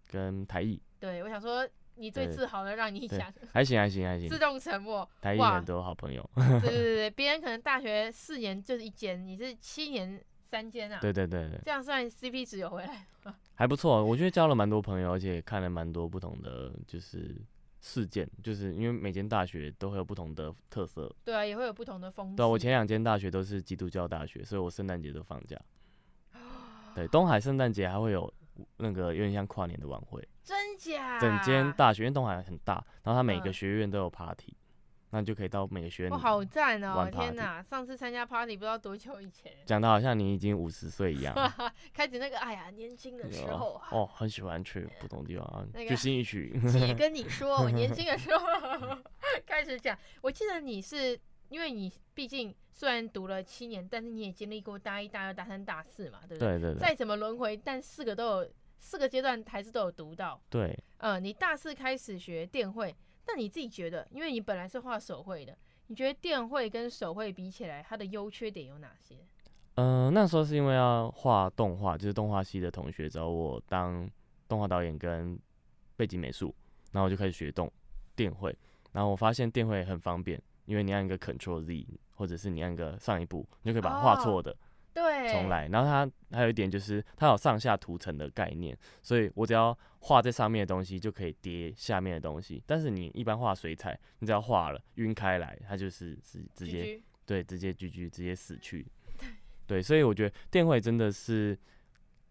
[0.10, 0.82] 跟台艺。
[1.00, 3.32] 对，我想说你最自豪的，让你讲。
[3.52, 4.28] 还行还行还行。
[4.30, 5.08] 自动沉默。
[5.22, 6.28] 台艺很多好朋友。
[6.36, 11.00] 对 对对，别人可能大学四年就是一间，你是七年三间啊。
[11.00, 11.60] 对对对对。
[11.64, 13.08] 这样算 CP 值有回来。
[13.56, 17.36] 还不错，我觉得交了蛮多朋友，而且看了蛮多不同的就是
[17.80, 21.14] 事件，就是因为每间大学都会有不同的特色。
[21.24, 22.36] 对啊，也会有不同的风。
[22.36, 25.58] 对，我前两间大学都是基督教大学，所以我圣诞节都放假。
[26.96, 28.32] 对，东海圣诞节还会有
[28.78, 30.28] 那个有点像跨年的晚会。
[30.44, 31.20] 真假？
[31.20, 34.52] 整间大学，因为东海很大，然后它每个学院都有 party。
[34.52, 34.56] 嗯
[35.16, 36.12] 那就可以到每个学院。
[36.12, 37.08] 哇，好赞哦！
[37.12, 39.52] 天哪，上次参加 party 不知道多久以前。
[39.64, 41.36] 讲的好像你已经五十岁一样。
[41.94, 43.90] 开始那个，哎呀，年轻的时候啊。
[43.94, 46.60] 哦，很喜欢去不同地方啊，那个、去新一区。
[46.68, 48.44] 姐跟你说， 我年轻的时候
[49.46, 49.96] 开始讲。
[50.22, 51.16] 我记得你是
[51.50, 56.58] 因为你毕竟虽然读了七年，但是你也经历过大一、大二、大三、大四嘛，对不对？
[56.58, 56.80] 对对对。
[56.80, 58.50] 再怎么轮回，但四个都有
[58.84, 60.40] 四个阶段还是都有读到。
[60.50, 60.78] 对。
[60.98, 62.94] 嗯，你大四开始学电绘，
[63.28, 65.58] 那你自己觉得，因为你本来是画手绘的。
[65.88, 69.16] 你觉得电绘跟手绘比起来，它的优缺点有哪些？
[69.76, 74.08] 嗯、呃，那时候是因为要画动画，就是动画系的同学找我当
[74.50, 75.40] 动画导演跟
[75.96, 76.54] 背景美术，
[76.92, 77.72] 然后我就开始学动
[78.18, 78.56] 电绘。
[78.92, 84.56] 然后我发现电绘很方便，因为你按一个 Control Z，或者是你按个上一步，你就可以把它画错的。
[84.96, 85.68] 哦对，重来。
[85.70, 92.62] 然后它还有一点就是，它有上下图层的概念，所以我只要画在上面的东西就可以叠下面的东西。
[92.66, 98.86] 但是你一般画水彩，你只要画了晕开来，它就是是直接对，直接 GG，直接死去。
[99.66, 101.58] 对，所以我觉得电绘真的是，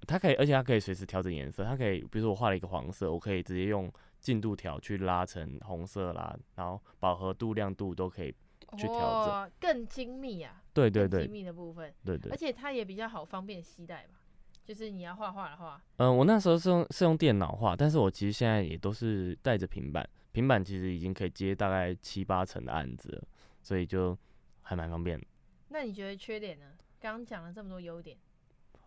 [0.06, 8.32] 它可以，而且它可以随时调整颜色，它可以，比如说我画了一个黄色，我可以直接用进度条去拉成红色啦，然后饱和度、亮度都可以
[8.76, 10.62] 去调整，哦，更精密啊。
[10.72, 14.20] 对对对，精密的部分，对对，而且它也比较好方便携带吧。
[14.64, 23.24] 就是你要画画的话，嗯、呃，我那时候是用是用电脑画，但是我其实现在也都是带着平板，平板其实已经可以接大概七八成的案子了，
[23.60, 24.16] 所以就
[24.62, 25.26] 还蛮方便的。
[25.68, 26.66] 那你觉得缺点呢？
[27.00, 28.16] 刚刚讲了这么多优点，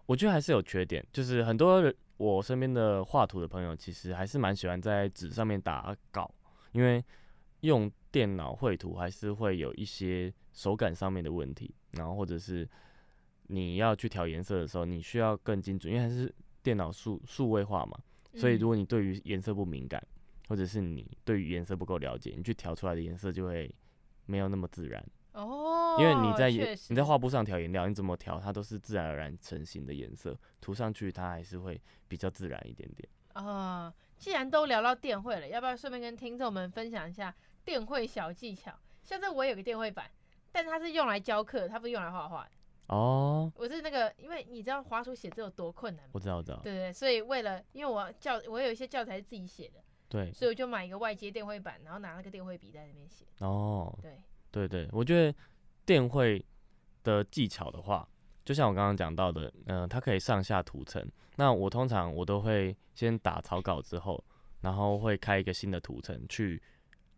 [0.06, 6.34] 我觉得还是有缺点，就是很多人我身边的画图的朋友，其实还是蛮喜欢在纸上面打稿，
[6.72, 7.04] 因为
[7.60, 12.66] 用电脑绘图还是会有一些手感上面的问题，然后或者是。
[13.48, 17.96] 你要去调颜色的时候，你需要更精准，因为它是电脑数数位化嘛，
[18.34, 20.04] 所以如果你对于颜色不敏感，
[20.48, 23.72] 或者是你对于颜色不够了解，你去调出来的颜色就会
[24.26, 25.96] 没有那么自然哦。
[26.00, 26.50] 因为你在
[26.90, 33.08] 你在画布上调颜料，你怎么调它都是自然而然成型的颜色，涂上去它还是会比较自然一点点。
[33.34, 37.32] 啊，既然都聊到电绘了，要不要顺便跟听众们分享一下
[37.66, 38.72] 电绘小技巧？
[39.04, 40.10] 像这我有个电绘板，
[40.52, 42.52] 但它是用来教课，它不是用来画画的。
[42.88, 46.12] 哦，我是那个，因为你知道滑鼠写字有多困难吗？
[46.14, 46.60] 我知道，我知道。
[46.64, 53.26] 对对，所以为了，因为我教我有一些教材是自己写的，对，所以我就买一个外接电绘板，然后拿那个电绘笔在那边写。
[53.40, 55.36] 哦，对，对对，我觉得
[55.84, 56.46] 电绘
[57.04, 58.08] 的技巧的话，
[58.44, 61.04] 就像我刚刚讲到的，嗯、呃，它可以上下图层。
[61.38, 64.24] 那我通常我都会先打草稿之后，
[64.62, 66.62] 然后会开一个新的图层去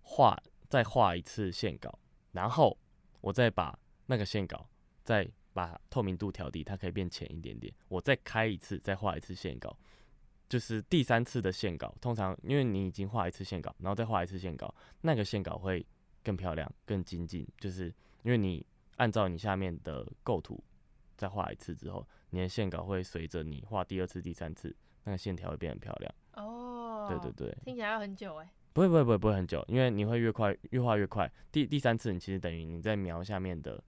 [0.08, 2.00] 画，再画一次线稿，
[2.32, 2.78] 然后
[3.22, 4.68] 我再把那个线稿
[5.04, 5.30] 再。
[5.54, 7.74] 把透明度调低，它可以变浅一点点。
[7.88, 9.76] 我再开一次，再画一次线稿，
[10.48, 11.92] 就是第三次的线稿。
[12.00, 15.84] 通常因为你已经画一次线稿，然后再画一次线稿，那个线稿会
[16.24, 17.44] 更漂亮、更精进。
[17.58, 17.92] 就是
[18.22, 18.64] 因为你
[18.98, 20.64] 按照你下面的构图
[21.16, 26.16] 再画一次之后，你的线稿会随着你画第二次、第三次，那个线条会变得漂亮。
[26.34, 28.48] 哦，对对对，听起来要很久哎。
[28.78, 31.28] 不会不会不会不会很久，因为你会越快越画越快。
[31.52, 33.84] 第第三次你其实等于你在描下面的。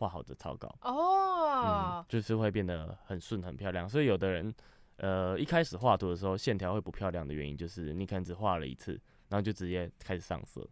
[0.00, 3.86] 画好的草稿哦，嗯，就是会变得很顺很漂亮。
[3.86, 4.54] 所以有的人，
[4.96, 8.98] 呃，一开始画图的时候线条会不漂亮的原因，就是你可能只画了一次，
[9.28, 10.66] 然后就直接开始上色。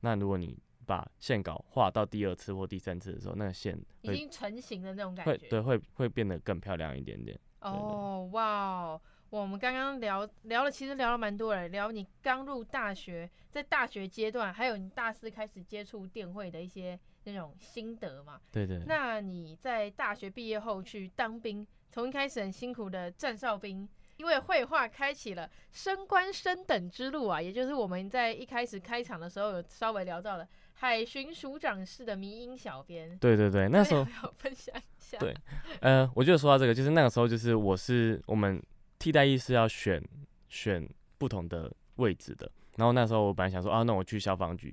[0.00, 7.38] 那如果你把线稿画到第二次或第三次的时候，那个线已经成型的那种感觉，会对会会变得更漂亮一点点。
[7.60, 8.98] 哦，哇，
[9.40, 16.98] 我们刚刚聊聊了，其实聊了蛮多人，聊你刚入大学，在大学阶段，还有你大四开始接触电绘的一些。
[17.24, 18.82] 那种心得嘛，对对。
[18.84, 33.16] 那你在大学毕业后去当兵，从一开始很辛苦的站哨兵，因为绘画开启了升官升等之路啊，也就是我们在一开始开场的时候有稍微聊到了海巡署长式的迷音小编。
[33.18, 35.16] 对对对，那时候 要分享一下。
[35.18, 35.32] 对，
[35.80, 38.60] 呃，我就说到这个，就是那个时候就是我是我们
[39.02, 40.00] 替代役是要选
[40.48, 40.88] 选
[41.18, 44.72] 不同的位置的，然后那时候我本来想说啊，那我去消防局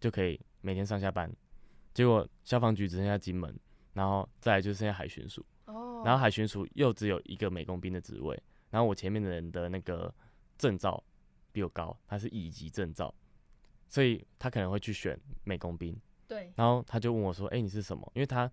[0.00, 1.32] 就可以每天上下班。
[1.94, 3.56] 结果消防局只剩下金门，
[3.92, 6.04] 然后再来就剩下海巡署，oh.
[6.04, 8.36] 然后海巡署又只有一个美工兵的职位，
[8.68, 10.12] 然后我前面的人的那个
[10.58, 11.00] 证照
[11.52, 13.14] 比我高，他是乙级证照，
[13.86, 15.96] 所以他可能会去选美工兵。
[16.26, 18.50] 对，然后他就问我说：“哎、欸，你是什么？”因为他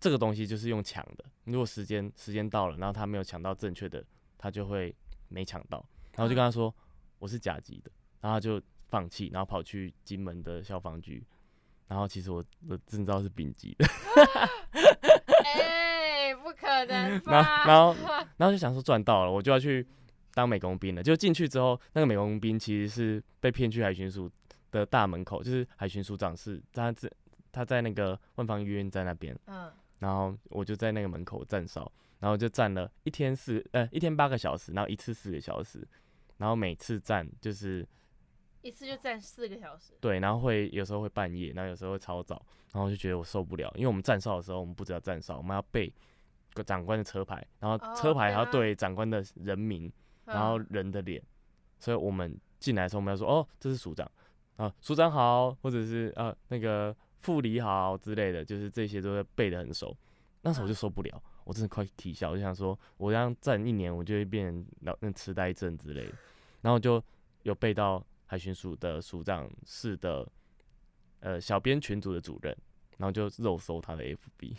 [0.00, 4.04] 这个东西就是用抢的，如果时间时间到了，然后他没有抢到正确的，
[4.40, 4.94] 他就会
[5.28, 5.84] 没抢到。
[6.16, 6.74] 然后就跟他说
[7.20, 11.22] ：“我是甲级的。”然后他就放弃，然后跑去金门的消防局。
[11.86, 13.84] 然后其实我的证照是丙级的，
[15.44, 17.66] 哎，不可能吧？
[17.66, 19.84] 然后然后 然后就想说赚到了，我就要去
[20.32, 21.02] 当美工兵了。
[21.02, 24.30] 就进去之后，那个美工兵其实是被骗去海巡署
[24.70, 27.10] 的大门口，就是海巡署长室，他在
[27.50, 29.36] 他在那个万方医院在那边。
[29.46, 29.72] 嗯。
[29.98, 35.84] 然后我就在那个门口站哨，然后就站了一天四呃一天八个小时，然后一次四个小时，
[36.36, 37.86] 然后每次站就是。
[38.62, 42.34] 一次就站四个小时，对，然后会有时候会半夜，然后有时候会超早，
[42.72, 45.90] 然后我就觉得我受不了，因为我们站哨的时候，我们不只要站哨，我们要背
[46.52, 49.90] 个长官的车牌，然后车牌还要对长官的人名，
[50.26, 51.26] 哦、然后人的脸，嗯、
[51.78, 54.06] 所以我们进来的时候，我们要说哦，这是署长
[54.56, 59.96] 啊，署长好，或者是啊那个副理好之类的，就是这些都会背得很熟。
[60.42, 66.12] 那时候我就受不了，嗯、我真的快啼笑，我就想说，我这样站一年，我就会变成老那痴呆症之类的，
[66.60, 67.02] 然后就
[67.42, 68.06] 有背到。
[68.30, 70.24] 海巡署的署长室的
[71.18, 72.56] 呃小编群组的主任，
[72.96, 74.54] 然后就肉搜他的 FB，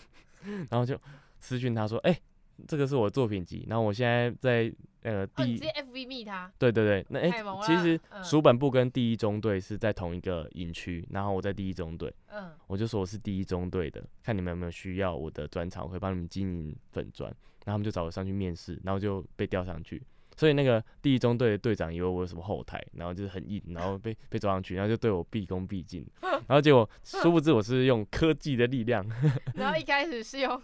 [0.69, 0.99] 然后就
[1.39, 2.19] 私讯他说：“哎、
[2.67, 7.31] 这个是我的作品集，然后我现在在呃哦，第你直接 FV 密他，对对对，那哎、
[7.63, 8.23] 其实嗯。
[8.23, 17.29] 蜀本部跟第一中队是在同一个营区，然后我在第一中队，嗯，我就说我是第一中队的，看你们有没有需要我的专场，我会帮你们经营粉专，
[17.65, 20.01] 然后他们就找我上去面试，然后就被调上去。
[20.37, 29.05] 所以那个第一中队的队长以为我有什么后台，然后就是很硬，然后被 被抓上去，然后就对我毕恭毕敬， 然后结果殊不知我是用科技的力量，
[29.55, 30.59] 然后一开始是用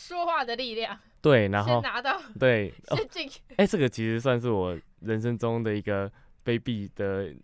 [0.00, 2.72] 说话的力量，对，然后先拿到，对，
[3.56, 6.10] 哎、这个其实算是我人生中的一个
[6.42, 7.34] 卑鄙的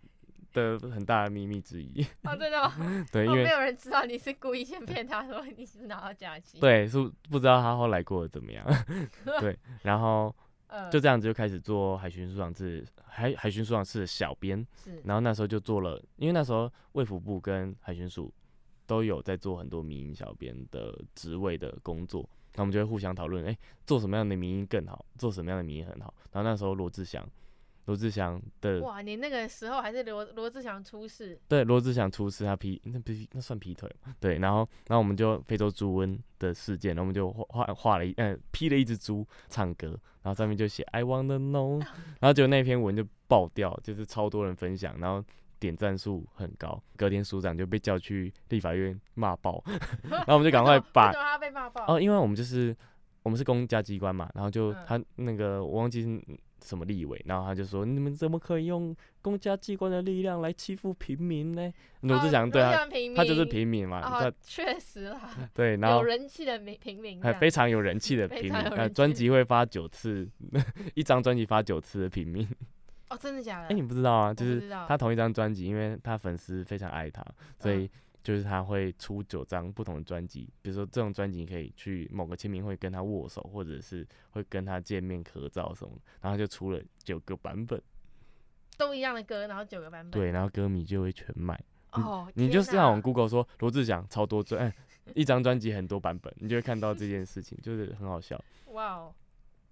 [0.53, 2.73] 的很大的秘密之一，哦，真的吗？
[3.13, 6.97] 对，因哦，为没有人知道你是故意先骗他说你是拿到假期，，对是
[7.29, 8.65] 不知道他后来过得怎么样，
[9.39, 10.35] 对，然后
[10.69, 18.33] 嗯，就这样子就开始做海巡署长室，海海巡署长室的小编，是，然后那时候就做了，因为那时候卫福部跟海巡署
[18.87, 22.27] 都有在做很多民营小编的职位的工作，
[22.57, 26.13] 那我们就会互相讨论，哎，做什么样的民音更好，做什么样的民音很好。
[26.33, 27.23] 然后那时候罗志祥，
[27.85, 34.13] 罗志祥的哇，你那个时候还是罗罗志祥出事，对罗志祥出事，他劈那劈那算劈腿吗？
[34.19, 39.89] 对，然后然后我们就非洲猪瘟的事件，然后我们就画画画了一嗯劈了一只猪唱歌，
[40.23, 41.79] 然后上面就写 I wanna know，
[42.19, 45.23] 然后结果那篇文就爆掉，就是超多人分享，然后
[45.59, 49.63] 点赞数很高，隔天署长就被叫去立法院骂爆，
[50.05, 51.11] 然后我们就赶快把
[51.57, 51.85] 骂爆？
[51.87, 52.75] 哦，因为我们就是
[53.23, 56.21] 我们是公家机关嘛，然后就嗯他那个我忘记是
[56.63, 61.71] 什么立委，然后他就说你们怎么可以用公家机关的力量来欺负平民呢？
[62.01, 70.27] 罗志祥对啊，他他就是平民嘛，哦他，确实啦， 对， 然后有后人气的平平民，还非常有人气的平民，专辑会发九次，
[70.95, 72.47] 一张专辑发九次的平民。
[73.09, 73.67] 哦，真的假的？
[73.67, 74.33] 哎，你不知道啊？
[74.33, 77.23] 就是他同一张专辑，因为他粉丝非常爱他，
[77.59, 77.89] 所以嗯
[78.27, 80.49] 就是他会出九张不同的专辑。
[80.61, 87.81] 比如说这种专辑，你可以去某个签名会跟他握手，或者是会跟他见面合照什么，然后就出了九个版本。
[88.77, 91.57] 都一样的歌，然后九个版本，对，然后歌迷就会全买。
[91.93, 94.75] 哦，你就是上网哪 Google 说罗志祥超多专，哎，
[95.15, 98.37] 一张专辑很多版本，你就会看到这件事情，就是很好笑。
[98.73, 99.15] 哇哦，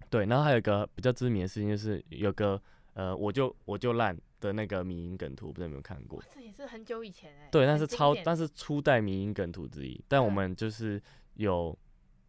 [0.08, 2.58] 对，然后还有一个比较知名的事情，就是有个
[2.94, 6.22] 呃，我就我就烂的那个迷因梗图，不知道有没有看过？
[6.32, 10.02] 这也是很久以前哎，对，那是超，那是初代迷因梗图之一。
[10.08, 11.02] 但我嗯们就是
[11.34, 11.76] 有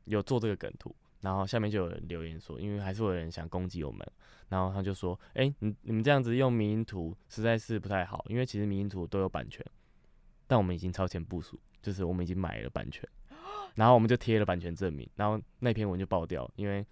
[0.05, 4.05] 有做这个梗图，然后下面就有人留言说，因为还是会有人想攻击我们，
[4.49, 9.65] 然后他就说，哎、你你们这样子用迷因图实在是不太好，因为其实迷因图都有版权，
[10.47, 13.07] 但我们已经超前部署，就是我们已经买了版权，
[13.75, 16.85] 然后我们就贴了版权证明，然后那篇文就爆掉，因为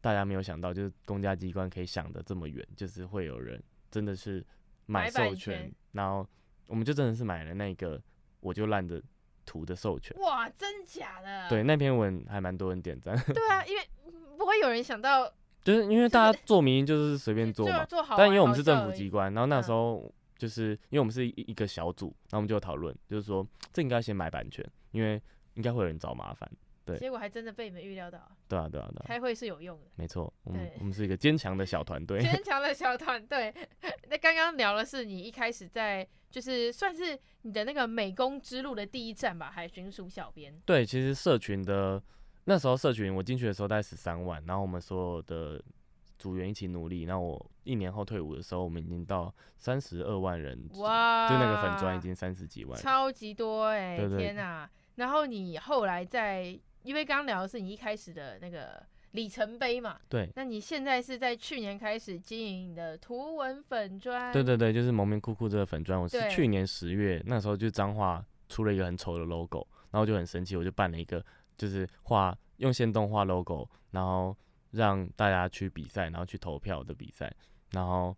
[0.00, 3.62] 大家没有想到，就是公家机关可以想的这么远，就是会有人
[3.92, 4.44] 真的是
[4.86, 6.26] 买授权权，然后
[6.66, 8.02] 我们就真的是买了那个
[8.40, 9.00] 我就烂的
[9.46, 10.16] 图的授权。
[10.18, 11.48] 哇，真假的？
[11.48, 13.82] 对，那篇文还蛮多人点赞，对啊，因为
[14.38, 15.30] 不会有人想到
[15.62, 25.22] 就是因为大家做民音就是随便做嘛，做好，但因为我们是政府机关，然后那时嗯候就是因为我们是一一个小组，然后我们就有讨论，就是说这应该先买版权，因为
[25.54, 26.50] 应该会有人找麻烦。
[26.84, 28.18] 对结果还真的被你们预料到，
[28.48, 29.86] 对啊，对啊，对啊，开会是有用的。
[29.96, 32.20] 没错，我们我们是一个坚强的小团队。
[32.20, 33.54] 坚强的小团队。
[34.08, 40.60] 那刚刚聊的是你一开始在，就是算是你的那个美工之路的第一站吧，海巡署小编。
[40.66, 42.02] 对，其实社群的
[42.44, 45.62] 那时候社群我进去的时候大概十三万，然后我们所有的
[46.18, 52.80] 组员一起努力，那我一年后退伍的时候，我们已经到三十二万人，哇，就那个粉砖已经三十几万。
[52.80, 71.24] 超级多哎、对对天哪、然后你后来在，因为刚刚聊的是你一开始的那个里程碑嘛，对，那你现在是在去年开始经营你的图文粉砖，对对对，就是蒙面酷酷这个粉砖，我是对去年十月那时候就彰化出了一个很丑的 logo，然后就很生气，我就办了一个
[71.56, 74.36] 就是画用线动画 logo，然后
[74.70, 77.30] 让大家去比赛，然后去投票的比赛，
[77.72, 78.16] 然后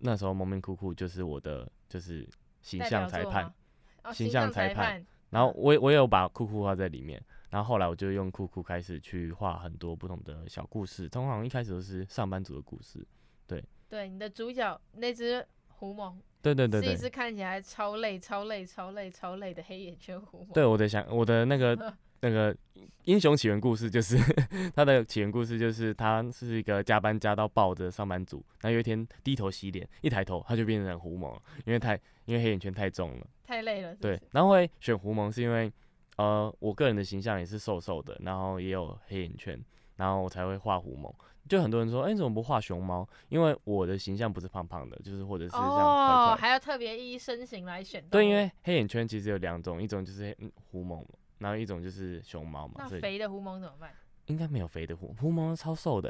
[0.00, 2.28] 那时候蒙面酷酷就是我的就是
[2.60, 3.54] 形代象裁判吗，
[4.02, 7.22] 哦形形象象裁判判，然后我也我也有把酷酷画在里面，
[7.54, 13.06] 然后后来我就用酷酷开始去画很多不同的小故事，通常一开始都是上班族的故事，
[13.46, 20.52] 对，对你的主角那只狐獴对对对对是一，只看起来超累、超累、超累、超累的黑眼圈狐獴。
[20.52, 22.56] 对我的想我的那个 那个
[23.04, 24.18] 英雄起源故事就是
[24.74, 31.94] 他的起源故事就是他是一个加班加到爆的上班族，然后有一天低头洗脸，一抬头他就变成狐獴了，因为太
[32.24, 33.26] 因为黑眼圈太重了。
[33.44, 35.72] 太累了是不对是，然后会选狐獴是因为
[36.16, 39.58] 呃我个人的形象也是瘦瘦的，然后也有黑眼圈，
[39.96, 41.12] 然后我才会画狐獴。
[41.46, 43.06] 就很多人说，哎、你怎么不画熊猫？
[43.28, 48.02] 因为我的形象不是胖胖的，就是或者是像块哦，还要特别依身形来选。
[48.08, 50.34] 对，因为黑眼圈其实有两种，一种就是
[50.70, 51.04] 狐獴，
[51.38, 53.92] 然后一种就是熊猫嘛，那肥的狐獴怎么办？
[54.26, 56.08] 应该没有肥的狐狐獴超瘦的，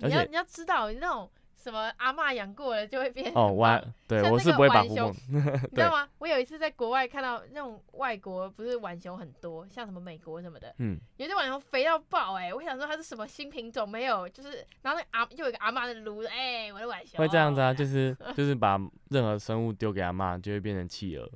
[0.00, 1.28] 而且你要你要知道，你那种
[1.60, 5.40] 什么阿嬷养过了就会变哦，我还对我是不会把狐獴，你
[5.74, 6.08] 知道吗？
[6.18, 18.78] 我有一次在国外看到那种外国不是浣熊很多，像什么美国什么的，嗯，有些浣熊肥到爆哎、欸，我想说它是什么新品种没有，就是然后那阿又有一个阿嬷的炉，哎、欸，我的浣熊会这样子啊，就 是就是把
[19.10, 21.28] 任何生物丢给阿妈就会变成企鹅，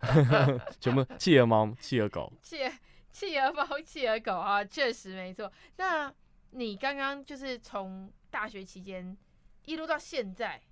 [0.78, 2.70] 全部企鹅猫、企鹅狗、企鹅
[3.10, 5.50] 企鹅猫、企鹅狗啊，确实没错。
[5.76, 6.12] 那
[6.50, 9.16] 你刚刚就是从大学期间。
[9.68, 10.62] 一路到现在，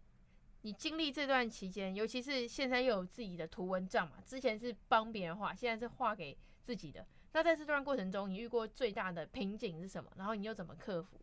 [0.63, 7.07] 你经历这段期间，尤其是现在又有自己的图文账嘛，之前是帮别人画，现在是画给自己的。
[7.35, 10.11] 那在这段过程中，你遇过最大的瓶颈是什么？
[10.17, 11.21] 然后你又怎么克服？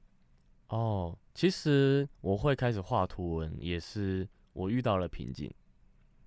[0.67, 5.51] 哦，其实我会开始画图文，也是我遇到了瓶颈，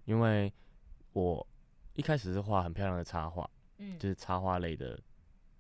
[0.05, 0.53] 因为
[1.13, 1.47] 我
[1.95, 5.01] 一开始是画很漂亮的插画，嗯，就是插画类的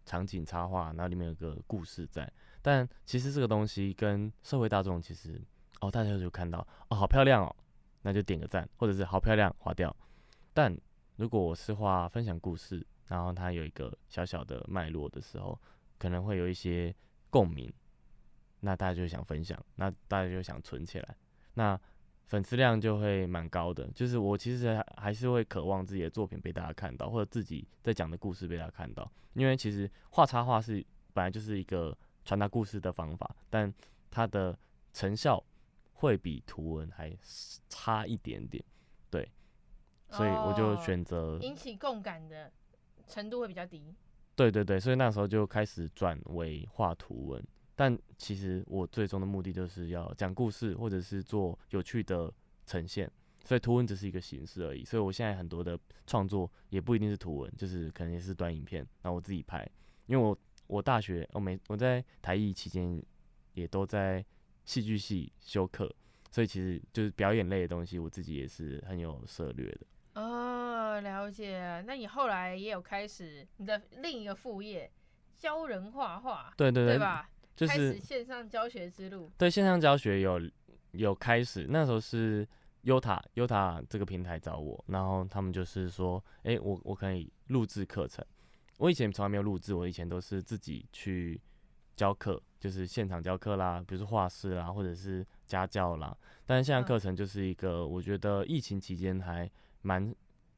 [0.04, 2.28] 场景插画，然后里面有个故事在。
[2.60, 5.40] 但其实这个东西跟社会大众其实。
[5.80, 7.56] 哦，大家就看到哦，好漂亮哦，
[8.02, 9.94] 那就点个赞，或者是好漂亮，划掉。
[10.54, 10.76] 但
[11.16, 15.58] 如果我是画分享故事，然后它有一个小小的脉络的时候，
[15.98, 16.94] 可能会有一些
[17.30, 17.72] 共鸣，
[18.60, 21.16] 那大家就想分享，那大家就想存起来，
[21.54, 21.78] 那
[22.24, 23.86] 粉丝量就会蛮高的。
[23.92, 33.72] 就是我其实还是会渴望自己的作品被大家看到，或者自己在讲的故事被大家看到，因为其实画插画是本来就是一个传达故事的方法，但
[34.10, 34.58] 它的
[34.92, 35.42] 成效。
[35.96, 37.16] 会比图文还
[37.70, 38.62] 差一点点，
[39.10, 39.30] 对，
[40.10, 42.52] 所以我就选择、哦、引起共感的
[43.06, 43.94] 程度会比较低。
[44.34, 47.42] 对对对，所以那时候就开始转为画图文，
[47.74, 52.30] 但其实我最终的目的就是要讲故事，或者是做有趣的
[52.66, 53.10] 呈现，
[53.42, 54.84] 所以图文只是一个形式而已。
[54.84, 59.66] 所以我现在很多的创作也不一定是图文，就是可能也是短影片，然后我自己拍，
[60.04, 60.36] 因为我
[60.66, 63.02] 我大学我没我在台艺期间
[63.54, 64.22] 也都在。
[64.66, 65.90] 戏剧系修课，
[66.30, 70.20] 所以其实就是表演类的东西，我自己也是很有涉略的。
[70.20, 71.82] 哦，了解。
[71.86, 74.90] 那你后来也有开始你的另一个副业，
[75.34, 77.30] 教人画画，对对对，对吧？
[77.54, 79.30] 就是开始线上教学之路。
[79.38, 80.38] 对，线上教学有
[80.92, 82.46] 有开始，那时候是
[82.84, 88.24] Yota Yota 这个平台找我，然后他们就是说，哎、欸，我我可以录制课程。
[88.78, 91.40] 我以前从来没有录制，我以前都是自己去
[91.96, 92.40] 教课。
[92.58, 96.16] 就是现场教课啦，比如说画室啦，或者是家教啦。
[96.46, 99.48] 但是现在课程就是一个，我觉得疫情期间还
[99.82, 100.12] 蛮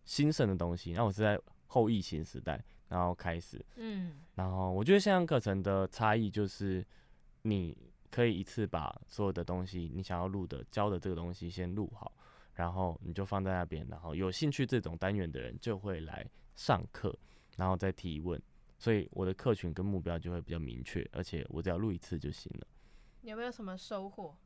[0.05, 0.93] 兴盛的东西。
[0.93, 6.87] 那我是在后疫情时代，然后开始，嗯，然后我觉得线上课程的差异就是，
[7.43, 7.77] 你
[8.11, 12.11] 可以一次把所有的东西，你想要录的、教的这个东西先录好，
[12.55, 16.25] 然后你就放在那边，然后有兴趣这种单元的人就会来
[16.55, 17.15] 上课，
[17.57, 18.41] 然后再提问。
[18.79, 22.67] 所以我的客群跟目标就会比较明确，而且我只要录一次就行了。
[23.23, 24.37] 有没有什么收获？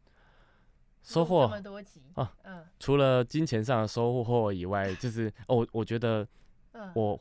[1.02, 6.26] 收获这么多集啊，嗯，除了金钱上的收获以外，就是哦，我觉得
[6.94, 7.20] 我，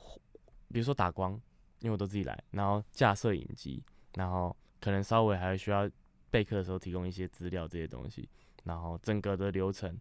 [0.70, 1.34] 比如说打光，
[1.80, 3.84] 因为我都自己来，然后架摄影机，
[4.14, 5.90] 然后可能稍微还需要
[6.30, 8.30] 备课的时候提供一些资料这些东西，
[8.64, 10.00] 然后整个的流程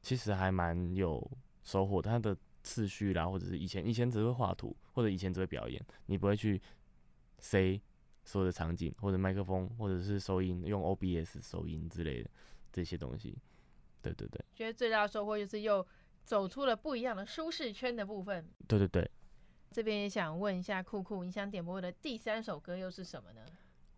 [0.00, 1.28] 其实还蛮有
[1.64, 2.36] 收获的，它的。
[2.62, 6.60] 次序啦，或者是以前以前只会画图，或者以前只会表演，你不会去
[7.38, 7.80] 塞
[8.24, 12.30] 所有的场景或者麦克风，或者是收音用 OBS 收音之类的
[12.72, 13.36] 这些东西。
[14.00, 15.86] 对对对，觉得最大的收获就是又
[16.24, 18.48] 走出了不一样的舒适圈的部分。
[18.66, 19.10] 对对对，
[19.70, 23.40] 这边也想问一下酷酷，你想点播的第三首歌又是什么呢？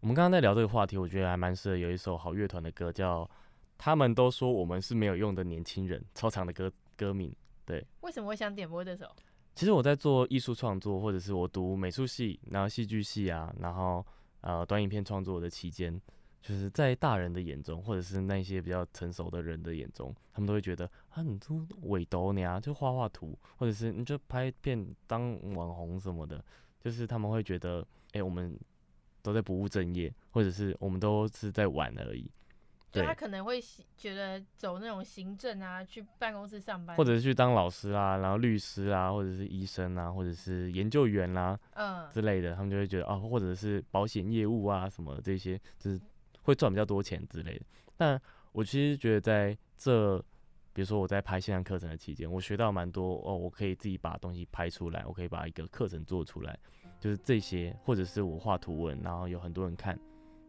[0.01, 3.25] 我们刚刚在聊这个话题，我觉得还蛮适合有一首好乐团的歌，叫
[3.79, 7.35] 《他们都说我们是没有用的年轻人》，超长的歌歌名。
[7.67, 9.07] 对，为什么会想点播这首？
[9.55, 14.05] 其实我在做艺术创作，或者是我读美术系，然后戏剧系啊，然后
[14.41, 16.01] 呃短影片创作的期间，
[16.43, 26.45] 就是在大人的眼中，或者是那些比较成熟的人的眼中，他们都会觉得啊，你都伪斗你啊，就画画图，或者是你就拍片当网红什么的，
[26.81, 28.59] 就是他们会觉得，哎、欸，我们
[29.23, 32.29] 都在不务正业，或者是我们都是在玩而已。
[32.95, 33.61] 对，他可能会
[33.97, 46.01] 觉得走那种行政啊，去办公室上班，或者是去当老师啊，然后律师啊，或者是医生啊，或者是研究员啦、啊，嗯之类的，他们就会觉得哦，或者是保险业务啊什么这些，就是
[46.43, 47.65] 会赚比较多钱之类的。
[47.97, 48.21] 但
[48.53, 50.17] 我其实觉得在这，
[50.73, 56.57] 比如说我在拍线上课程的期间，我学到蛮多哦，我可以自己把东西拍出来，我可以把一个课程做出来，
[57.01, 59.99] 就是这些，或者是我画图文，然后有很多人看，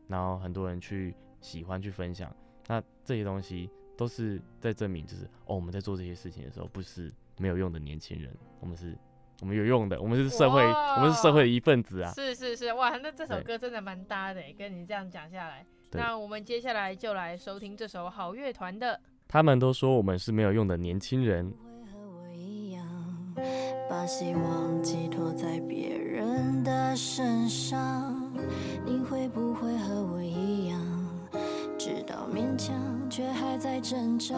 [0.08, 1.16] 然后很多人去。
[1.46, 2.36] 喜欢去分享，
[2.66, 8.98] 那这些东西都是在证明，就是哦，我们在做这些事情的时候，不是没有用的年轻人，我们是
[9.42, 12.12] 我们有用的，我们是社会，我们是社会的一份子啊。
[12.14, 15.64] 是是是，哇，那这首歌真的蛮搭的，跟你这样讲下来。
[15.92, 19.00] 那我们接下来就来收听这首好乐团的。
[19.28, 21.54] 他们都说我们是没有用的年轻人。
[23.88, 28.34] 把希望寄托在别人的身上，
[28.84, 30.95] 你会不会和我一样，
[31.86, 32.76] 直到勉强
[33.12, 34.34] 却还在挣扎？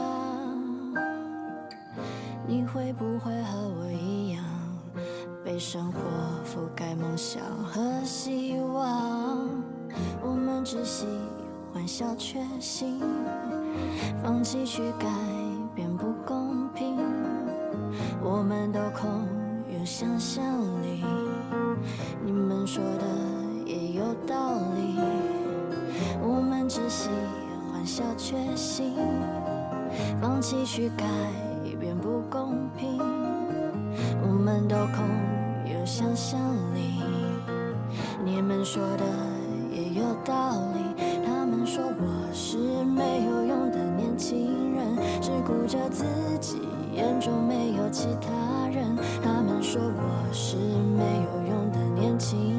[2.45, 4.43] 你会不会和我一样，
[5.45, 5.97] 被生活
[6.43, 9.47] 覆盖梦想和希望？
[10.21, 11.05] 我们只喜
[11.73, 12.99] 欢小确幸，
[14.21, 15.07] 放弃去改
[15.73, 16.97] 变不公平。
[18.21, 19.25] 我们都空
[19.71, 20.43] 有想象
[20.81, 21.01] 力，
[22.25, 23.05] 你们说的
[23.65, 24.99] 也有道理。
[26.21, 27.09] 我们只喜
[27.87, 28.93] 小确幸，
[30.21, 31.05] 放弃去改
[31.79, 32.99] 变不公平。
[34.21, 35.05] 我们都空
[35.65, 36.37] 有想象
[36.75, 37.01] 力，
[38.25, 39.05] 你们说的
[39.71, 41.01] 也有道理。
[41.25, 46.03] 他们说我是没有用的年轻人，只顾着自
[46.41, 46.59] 己。
[46.93, 52.56] 眼中没有其他人，他们说我是没有用的年轻，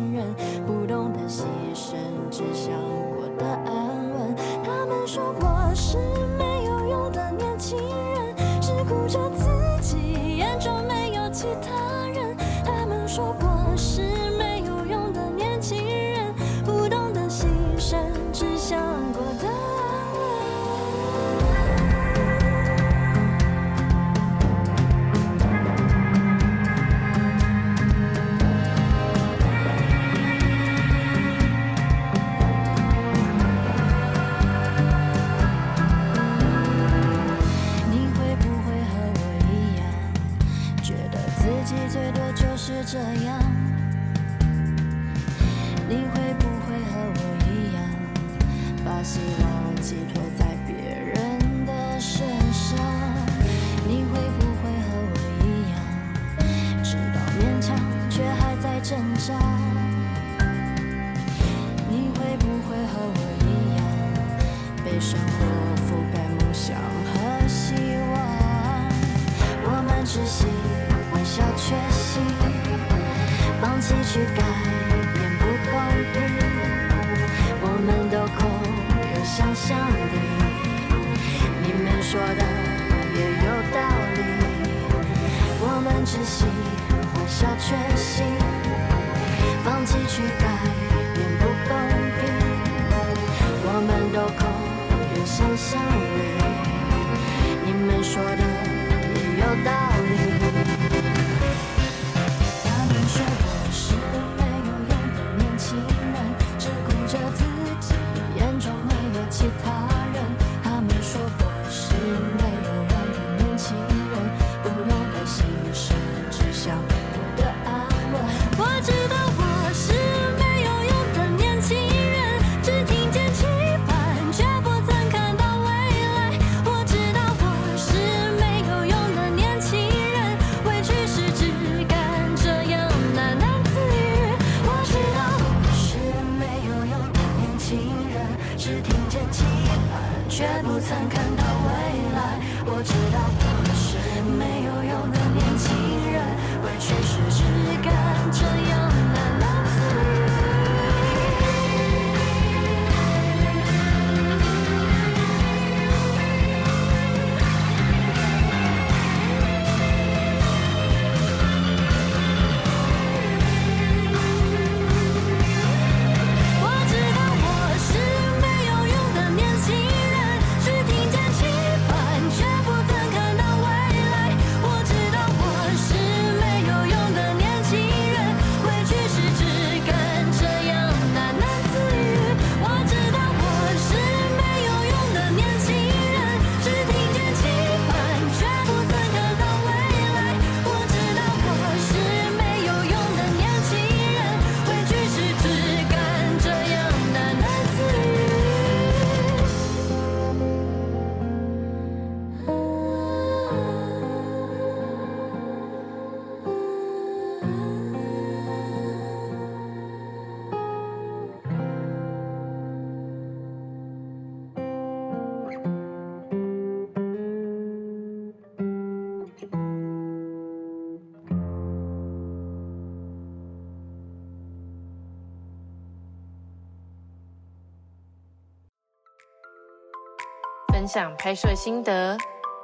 [230.88, 232.16] 享拍摄心得，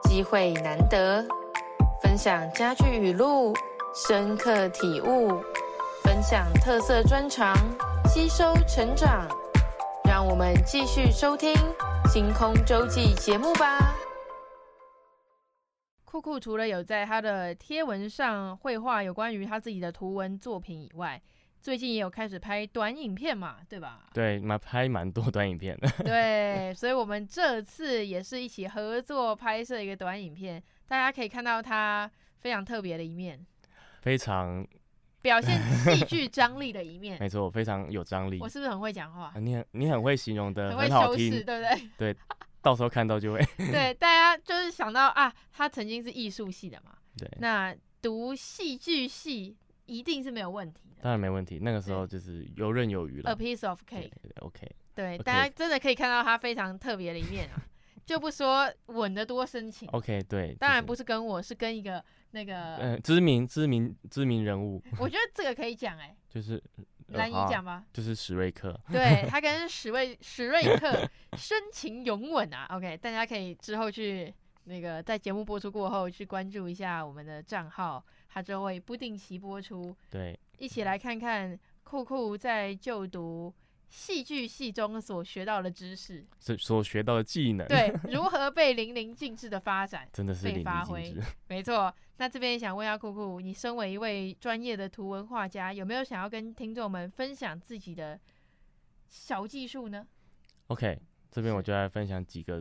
[0.04, 1.22] 机会难得，
[2.02, 3.52] 分享家具语录，
[3.94, 5.28] 深刻体悟，
[6.02, 7.54] 分享特色专长，
[8.08, 9.28] 吸收成长。
[10.08, 11.52] 让我们继续收听
[12.10, 13.94] 《星空周记》节目吧。
[16.04, 21.20] 酷酷除了有在他的贴文上绘画有关于他自己的图文作品以外，
[21.64, 24.06] 最近也有开始拍短影片嘛，对吧？
[24.12, 25.88] 对，蛮拍蛮多短影片的。
[26.04, 32.08] 对，所以我们这次也是一起合作拍摄一个短影片，大家可以看到他
[32.40, 33.42] 非常特别的一面，
[34.02, 34.62] 非常
[35.22, 37.16] 表现戏剧张力的一面。
[37.24, 38.38] 没错，非常有张力。
[38.42, 39.32] 我是不是很会讲话？
[39.40, 41.88] 你很你很会形容的，很会好听，修饰，对不对？
[42.12, 42.16] 对。
[42.60, 49.54] 到时候看到就会 对，大家就是想到啊，他曾经是艺术系的嘛，对，那读戏剧系
[49.86, 57.62] 一定是没有问题的，当然没问题，那个时候就是游刃有余了，A piece of cake，OK，对，大家真的可以看到他非常特别的一面啊，
[58.04, 66.62] 就不说吻得多深情，OK，对，当然不是跟我是跟一个那个嗯知名知名知名人物， 我觉得这个可以讲哎， 就是。
[67.08, 67.84] 来，你讲吧。
[67.92, 71.06] 就是史瑞克，对，他跟史瑞史瑞克
[71.36, 72.66] 深情拥吻啊。
[72.70, 78.02] OK，大家可以之后去那个在节目播出过后去关注一下我们的账号，
[78.34, 79.94] 他就会不定期播出。
[80.10, 83.54] 对，一起来看看酷酷在就读
[83.88, 91.14] 戏剧系中所学到的知识，所所学到的技能，对， 如何被淋漓尽致的发展， 真的是被发挥，
[91.46, 91.94] 没错。
[92.16, 98.18] 那这边也想问一下酷酷，你身为一位专业的图文画家，有没有想要跟听众们分享自己的
[99.08, 100.04] 小技术呢
[100.66, 102.60] ？OK，这边我就来分享几个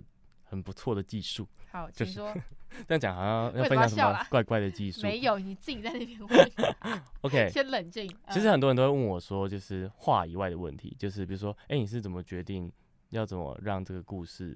[0.53, 1.47] 很不错的技术。
[1.71, 2.31] 好，请说。
[2.87, 5.01] 这样讲好像要分享什么怪怪的技术？
[5.05, 6.51] 没有，你自己在那边问。
[7.21, 8.07] OK，先冷静。
[8.29, 12.71] 其实很多人都会问我说，就是画以外的问题，就是比如说，哎，你是怎么决定
[13.09, 14.55] 要怎么让这个故事，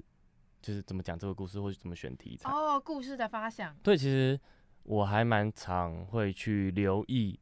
[0.62, 2.50] 就是怎么讲这个故事，或者怎么选题材？
[2.52, 3.76] 哦，故事的发想。
[3.82, 4.40] 对，其实。
[4.88, 7.38] 我还蛮常会去留意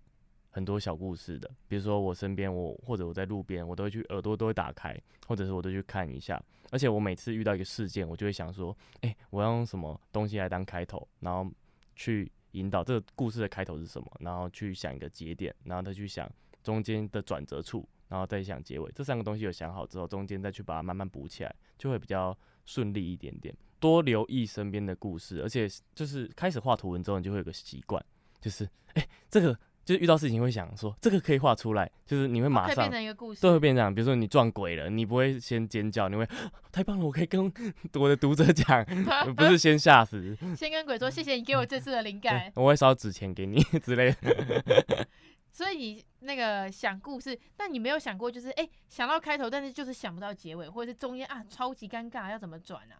[0.55, 4.97] 很多小故事的，比如说我身边，我或者我在路边，我都会去耳朵都会打开，
[5.27, 6.41] 或者是我都去看一下。
[6.71, 11.45] 而且我每次遇到一个事件，我就会想说，哎，我要用什么东西来当开头，然后
[11.93, 16.31] 去引导这个故事的开头是什么，然后去想一个节点，然后再去想
[16.63, 18.89] 中间的转折处，然后再想结尾。
[18.95, 22.33] 这三个东西有想好之后，中间再去把它慢慢补起来，就会比较
[22.63, 23.53] 顺利一点点。
[23.77, 28.01] 多留意身边的故事，而且就是开始画图文之后，你就会有个习惯，
[28.39, 33.93] 就是哎、这个就是遇到事情会想说，这个可以画出来，就是你会马上变成一个故事，都会变这样。
[33.93, 36.27] 比如说你撞鬼了，你不会先尖叫，你会
[36.71, 37.39] 太棒了，我可以跟
[37.93, 38.83] 我的读者讲，
[39.37, 45.07] 不是先吓死，先跟鬼说谢谢你给我这次的灵感，我会烧纸钱给你 之类的。
[45.51, 52.99] 所以你那个想故事，但你没有想过就是哎、欸、想到开头，但是就是想不到结尾，或者是中间啊超级尴尬，要怎么转啊？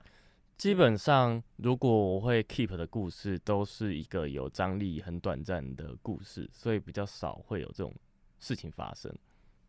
[0.57, 7.93] 基本上，如果我会 keep 的故事，都是一个有张力、很短暂的故事，所以比较少会有这种
[8.39, 9.13] 事情发生。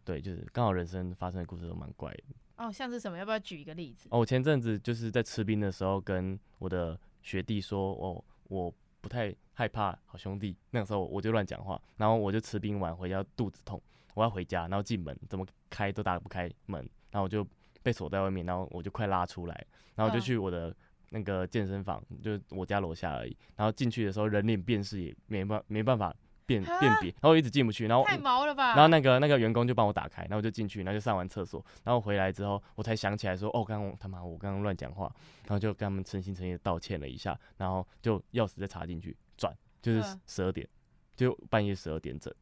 [0.05, 2.22] 对，就是刚好人生发生的故事都蛮怪的。
[2.57, 3.18] 哦，像是什么？
[3.18, 4.09] 要不要举一个例子？
[4.12, 10.57] 哦，我前阵子就是在吃冰的时候，跟我的学弟说，哦，我不太害怕好兄弟。
[10.70, 13.82] 那个时候我就乱讲话，然后我就吃冰完回家肚子痛，
[14.14, 16.80] 我要回家，然后进门怎么开都打不开门，
[17.11, 17.45] 然后我就。
[17.87, 19.55] 被锁在外面，然后我就快拉出来，
[19.95, 20.74] 然后我就去我的
[21.11, 23.37] 那个健身房，嗯、就我家楼下而已。
[23.55, 26.12] 然后进去的时候，人脸辨识也没办没办法
[26.47, 27.87] 辨辨别，然后我一直进不去。
[27.87, 28.74] 然后太毛了吧？
[28.74, 35.05] 然后那个那个员工就帮我打开，然后我就进去，然后就上完厕所，然后回来之后，我才想起来说，哦，刚刚他妈我刚刚乱讲话，
[35.45, 40.68] 然后就跟他们诚心诚意的道歉了一下，然后就钥匙再插进去转，就是十二点，
[41.14, 42.34] 就半夜十二点整，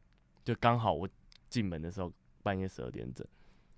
[0.43, 1.07] 就刚好我
[1.51, 3.23] 进门的时候半夜十二点整。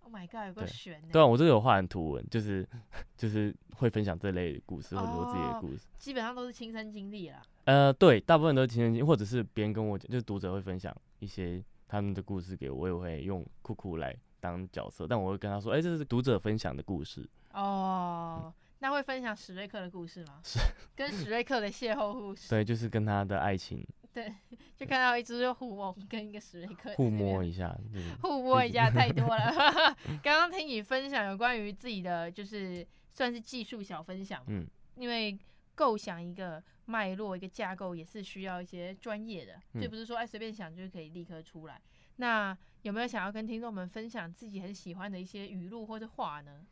[0.07, 2.65] Oh my god，有个悬对啊，我这个有画完图文，就是
[3.17, 7.41] 就是会分享这类的故事，或者我自己的故事，基本上都是亲身经历啦。
[7.65, 17.29] 呃，对，大部分都是亲身经历，或者是别人跟我讲，就是读者会分享一些他们的故事给我，我也会用酷酷来当角色，但我会跟他说，哎，这是读者分享的故事。
[17.51, 20.39] 哦，嗯、那会分享史瑞克的故事吗？
[20.41, 20.57] 是，
[20.95, 22.49] 跟史瑞克的邂逅故事。
[22.49, 23.85] 对，就是跟他的爱情。
[24.18, 24.34] 对，
[24.76, 27.78] 就看到一只虎翁跟一个史瑞克互摸一下，
[28.20, 29.53] 互摸一下太多了。
[30.24, 34.65] 刚刚听你分享有关于自己的，就是算是技术小分享，嗯，
[34.95, 35.38] 因为
[35.76, 41.80] 构想一个脉络、一个架构也是需要一些专业的，就、嗯、不是说哎随便想就可以立刻出来。
[42.15, 46.65] 那有没有想要跟听众们分享自己很喜欢的一些语录或者话呢？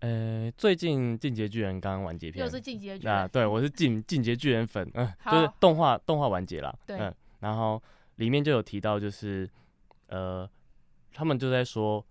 [0.00, 7.82] 呃，最近《进阶巨人》刚刚完结篇，又是《进阶巨人》啊，对，我是进《进阶巨人》粉，嗯，就是动画动画完结了，对，嗯，然后
[8.16, 9.48] 里面就有提到，就是
[10.06, 10.48] 呃，
[11.12, 12.04] 他们就在说，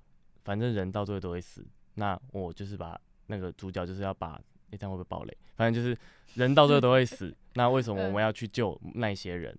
[0.43, 1.65] 反正人到最后都会死，
[1.95, 4.39] 那我就是把那个主角就是要把
[4.71, 5.38] 欸，这样会不会爆雷？
[5.55, 5.97] 反正就是
[6.33, 9.57] 人到最后都会死， 那为什么我们要去救那些人？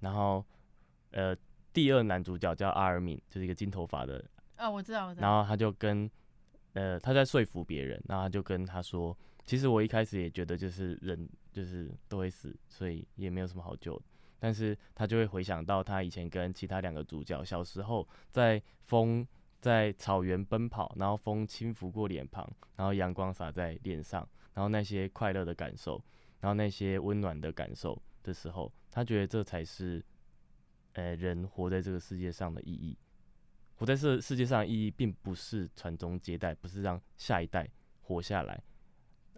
[0.00, 0.44] 然后，
[1.12, 1.34] 呃，
[1.72, 4.24] 第二男主角叫阿尔敏，就是一个金头发的。
[4.58, 5.26] 哦，我知道，我知道。
[5.26, 6.10] 然后他就跟，
[6.72, 14.00] 呃，他在说服别人，然后他就跟他说，其实我一开始也觉得就是人就是都会死，所以也没有什么好救。
[14.38, 19.26] 但是他就会回想到他以前跟其他两个主角小时候在风
[19.60, 26.02] 在草原奔跑，然后风轻拂过脸庞，然后阳光洒在脸上，然后那些快乐的感受，
[26.40, 30.02] 然后那些温暖的感受的时候，他觉得这才是，
[30.94, 32.96] 呃，人活在这个世界上的意义。
[33.80, 37.66] 活在这世界上的意义，并不是传宗接代，不是让下一代
[38.02, 38.62] 活下来，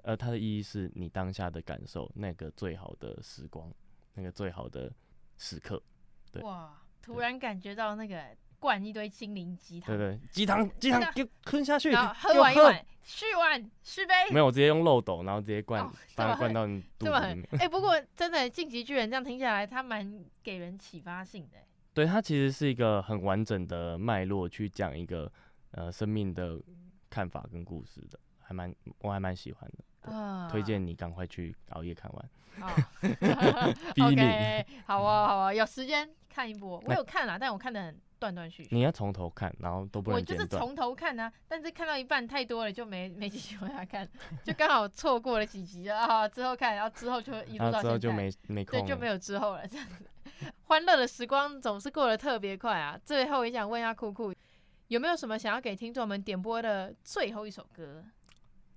[0.03, 3.73] 而它的意义是你当下的感受，那个最好的时光。
[4.15, 4.93] 那个最好的
[5.39, 5.83] 时刻，
[6.31, 6.77] 对哇！
[7.01, 8.23] 突然感觉到那个
[8.59, 17.49] 灌一堆心灵鸡汤，对对，鸡汤鸡汤给吞下去，然后喝完一碗，续碗续杯，没有，我直接用漏斗，然后直接灌，把它灌到你肚子里面。
[17.53, 21.59] 哎、欸，不过真的晋级巨人这样听下来，它蛮给人启发性的。
[21.95, 25.31] 对，它其实是一个很完整的脉络去讲一个
[25.73, 26.59] 呃生命的
[27.11, 32.31] 看法跟故事的，还蛮我还蛮喜欢的，啊、推荐你赶快去熬夜看完。
[32.61, 32.69] 好
[33.95, 36.83] 逼你，OK，好啊，好啊，有时间看一部。
[36.87, 38.69] 我有看啦，但我看得很断断续续。
[38.71, 44.09] 你要从头看，然后都不能我就是从头看啊，但是看到一半太多了，就没没继续往下看，
[44.45, 46.29] 就刚好错过了几集啊。
[46.29, 49.67] 之后看，然后之后就一路到现在，之后就没没空，对，就没有之后了。
[49.67, 50.07] 这样子，
[50.67, 52.97] 欢乐的时光总是过得特别快啊。
[53.05, 54.33] 最后也想问一下酷酷，
[54.87, 58.05] 有没有什么想要给听众们点播的最后一首歌？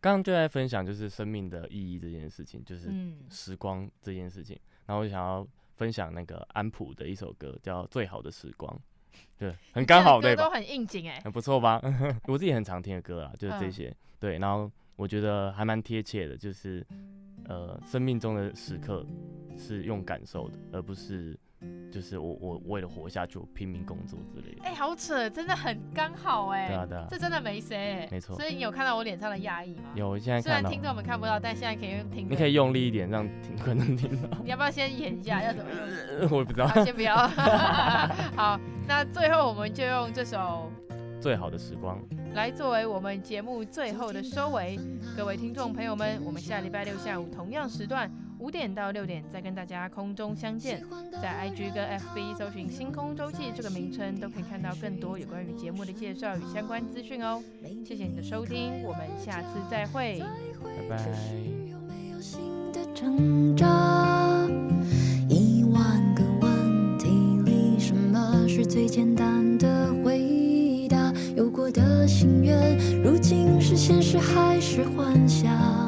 [0.02, 2.92] 刚刚就在分享就是生命的意义这件事情，就是
[3.30, 4.56] 时光这件事情。
[4.56, 8.72] 嗯、然后我想要分享那个安普的一首歌，叫《最好的时光》，
[9.38, 10.44] 对，很刚好对吧？
[10.46, 11.82] 都很应景哎，很不错吧？
[12.28, 13.88] 我自己很常听的歌啊，就是这些。
[13.90, 16.86] 嗯、对，然后我觉得还蛮贴切的，就是
[17.48, 19.06] 呃，生命中的时刻
[19.58, 21.38] 是用感受的，而不是。
[21.96, 24.64] 就是我，我为了活下去，我拼命工作之类的。
[24.64, 26.68] 哎、欸，好扯，真的很刚好哎。
[26.68, 28.10] 对啊，对啊，这真的没谁、欸。
[28.12, 28.36] 没错。
[28.36, 29.84] 所以你有看到我脸上的压抑吗？
[29.96, 32.28] 有，现在虽然听众们看不到，但现在可以用听。
[32.30, 34.28] 你可以用力一点，让听可能听到。
[34.44, 35.42] 你要不要先演一下？
[35.42, 35.72] 要怎么？
[36.32, 36.68] 我也不知道。
[36.84, 37.16] 先不要。
[38.36, 40.70] 好，那最后我们就用这首
[41.22, 41.98] 《最好的时光》
[42.34, 44.78] 来作为我们节目最后的收尾。
[45.16, 48.12] 各位听众朋友们，我们下礼拜六下午同样时段。
[48.40, 50.84] 五点到六点再跟大家空中相见，
[51.22, 57.42] 在 IG 跟 FB 搜寻“星空周记”这个名称，都可以看到更多有关于节目的介绍与相关资讯哦。
[57.86, 60.22] 谢谢你的收听，我们下次再会，
[60.64, 60.98] 拜拜。
[65.28, 67.08] 一万个问题
[67.46, 71.12] 里，什么是最简单的回答？
[71.36, 75.85] 有过的心愿，如今是现实还是幻想？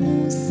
[0.00, 0.47] 夏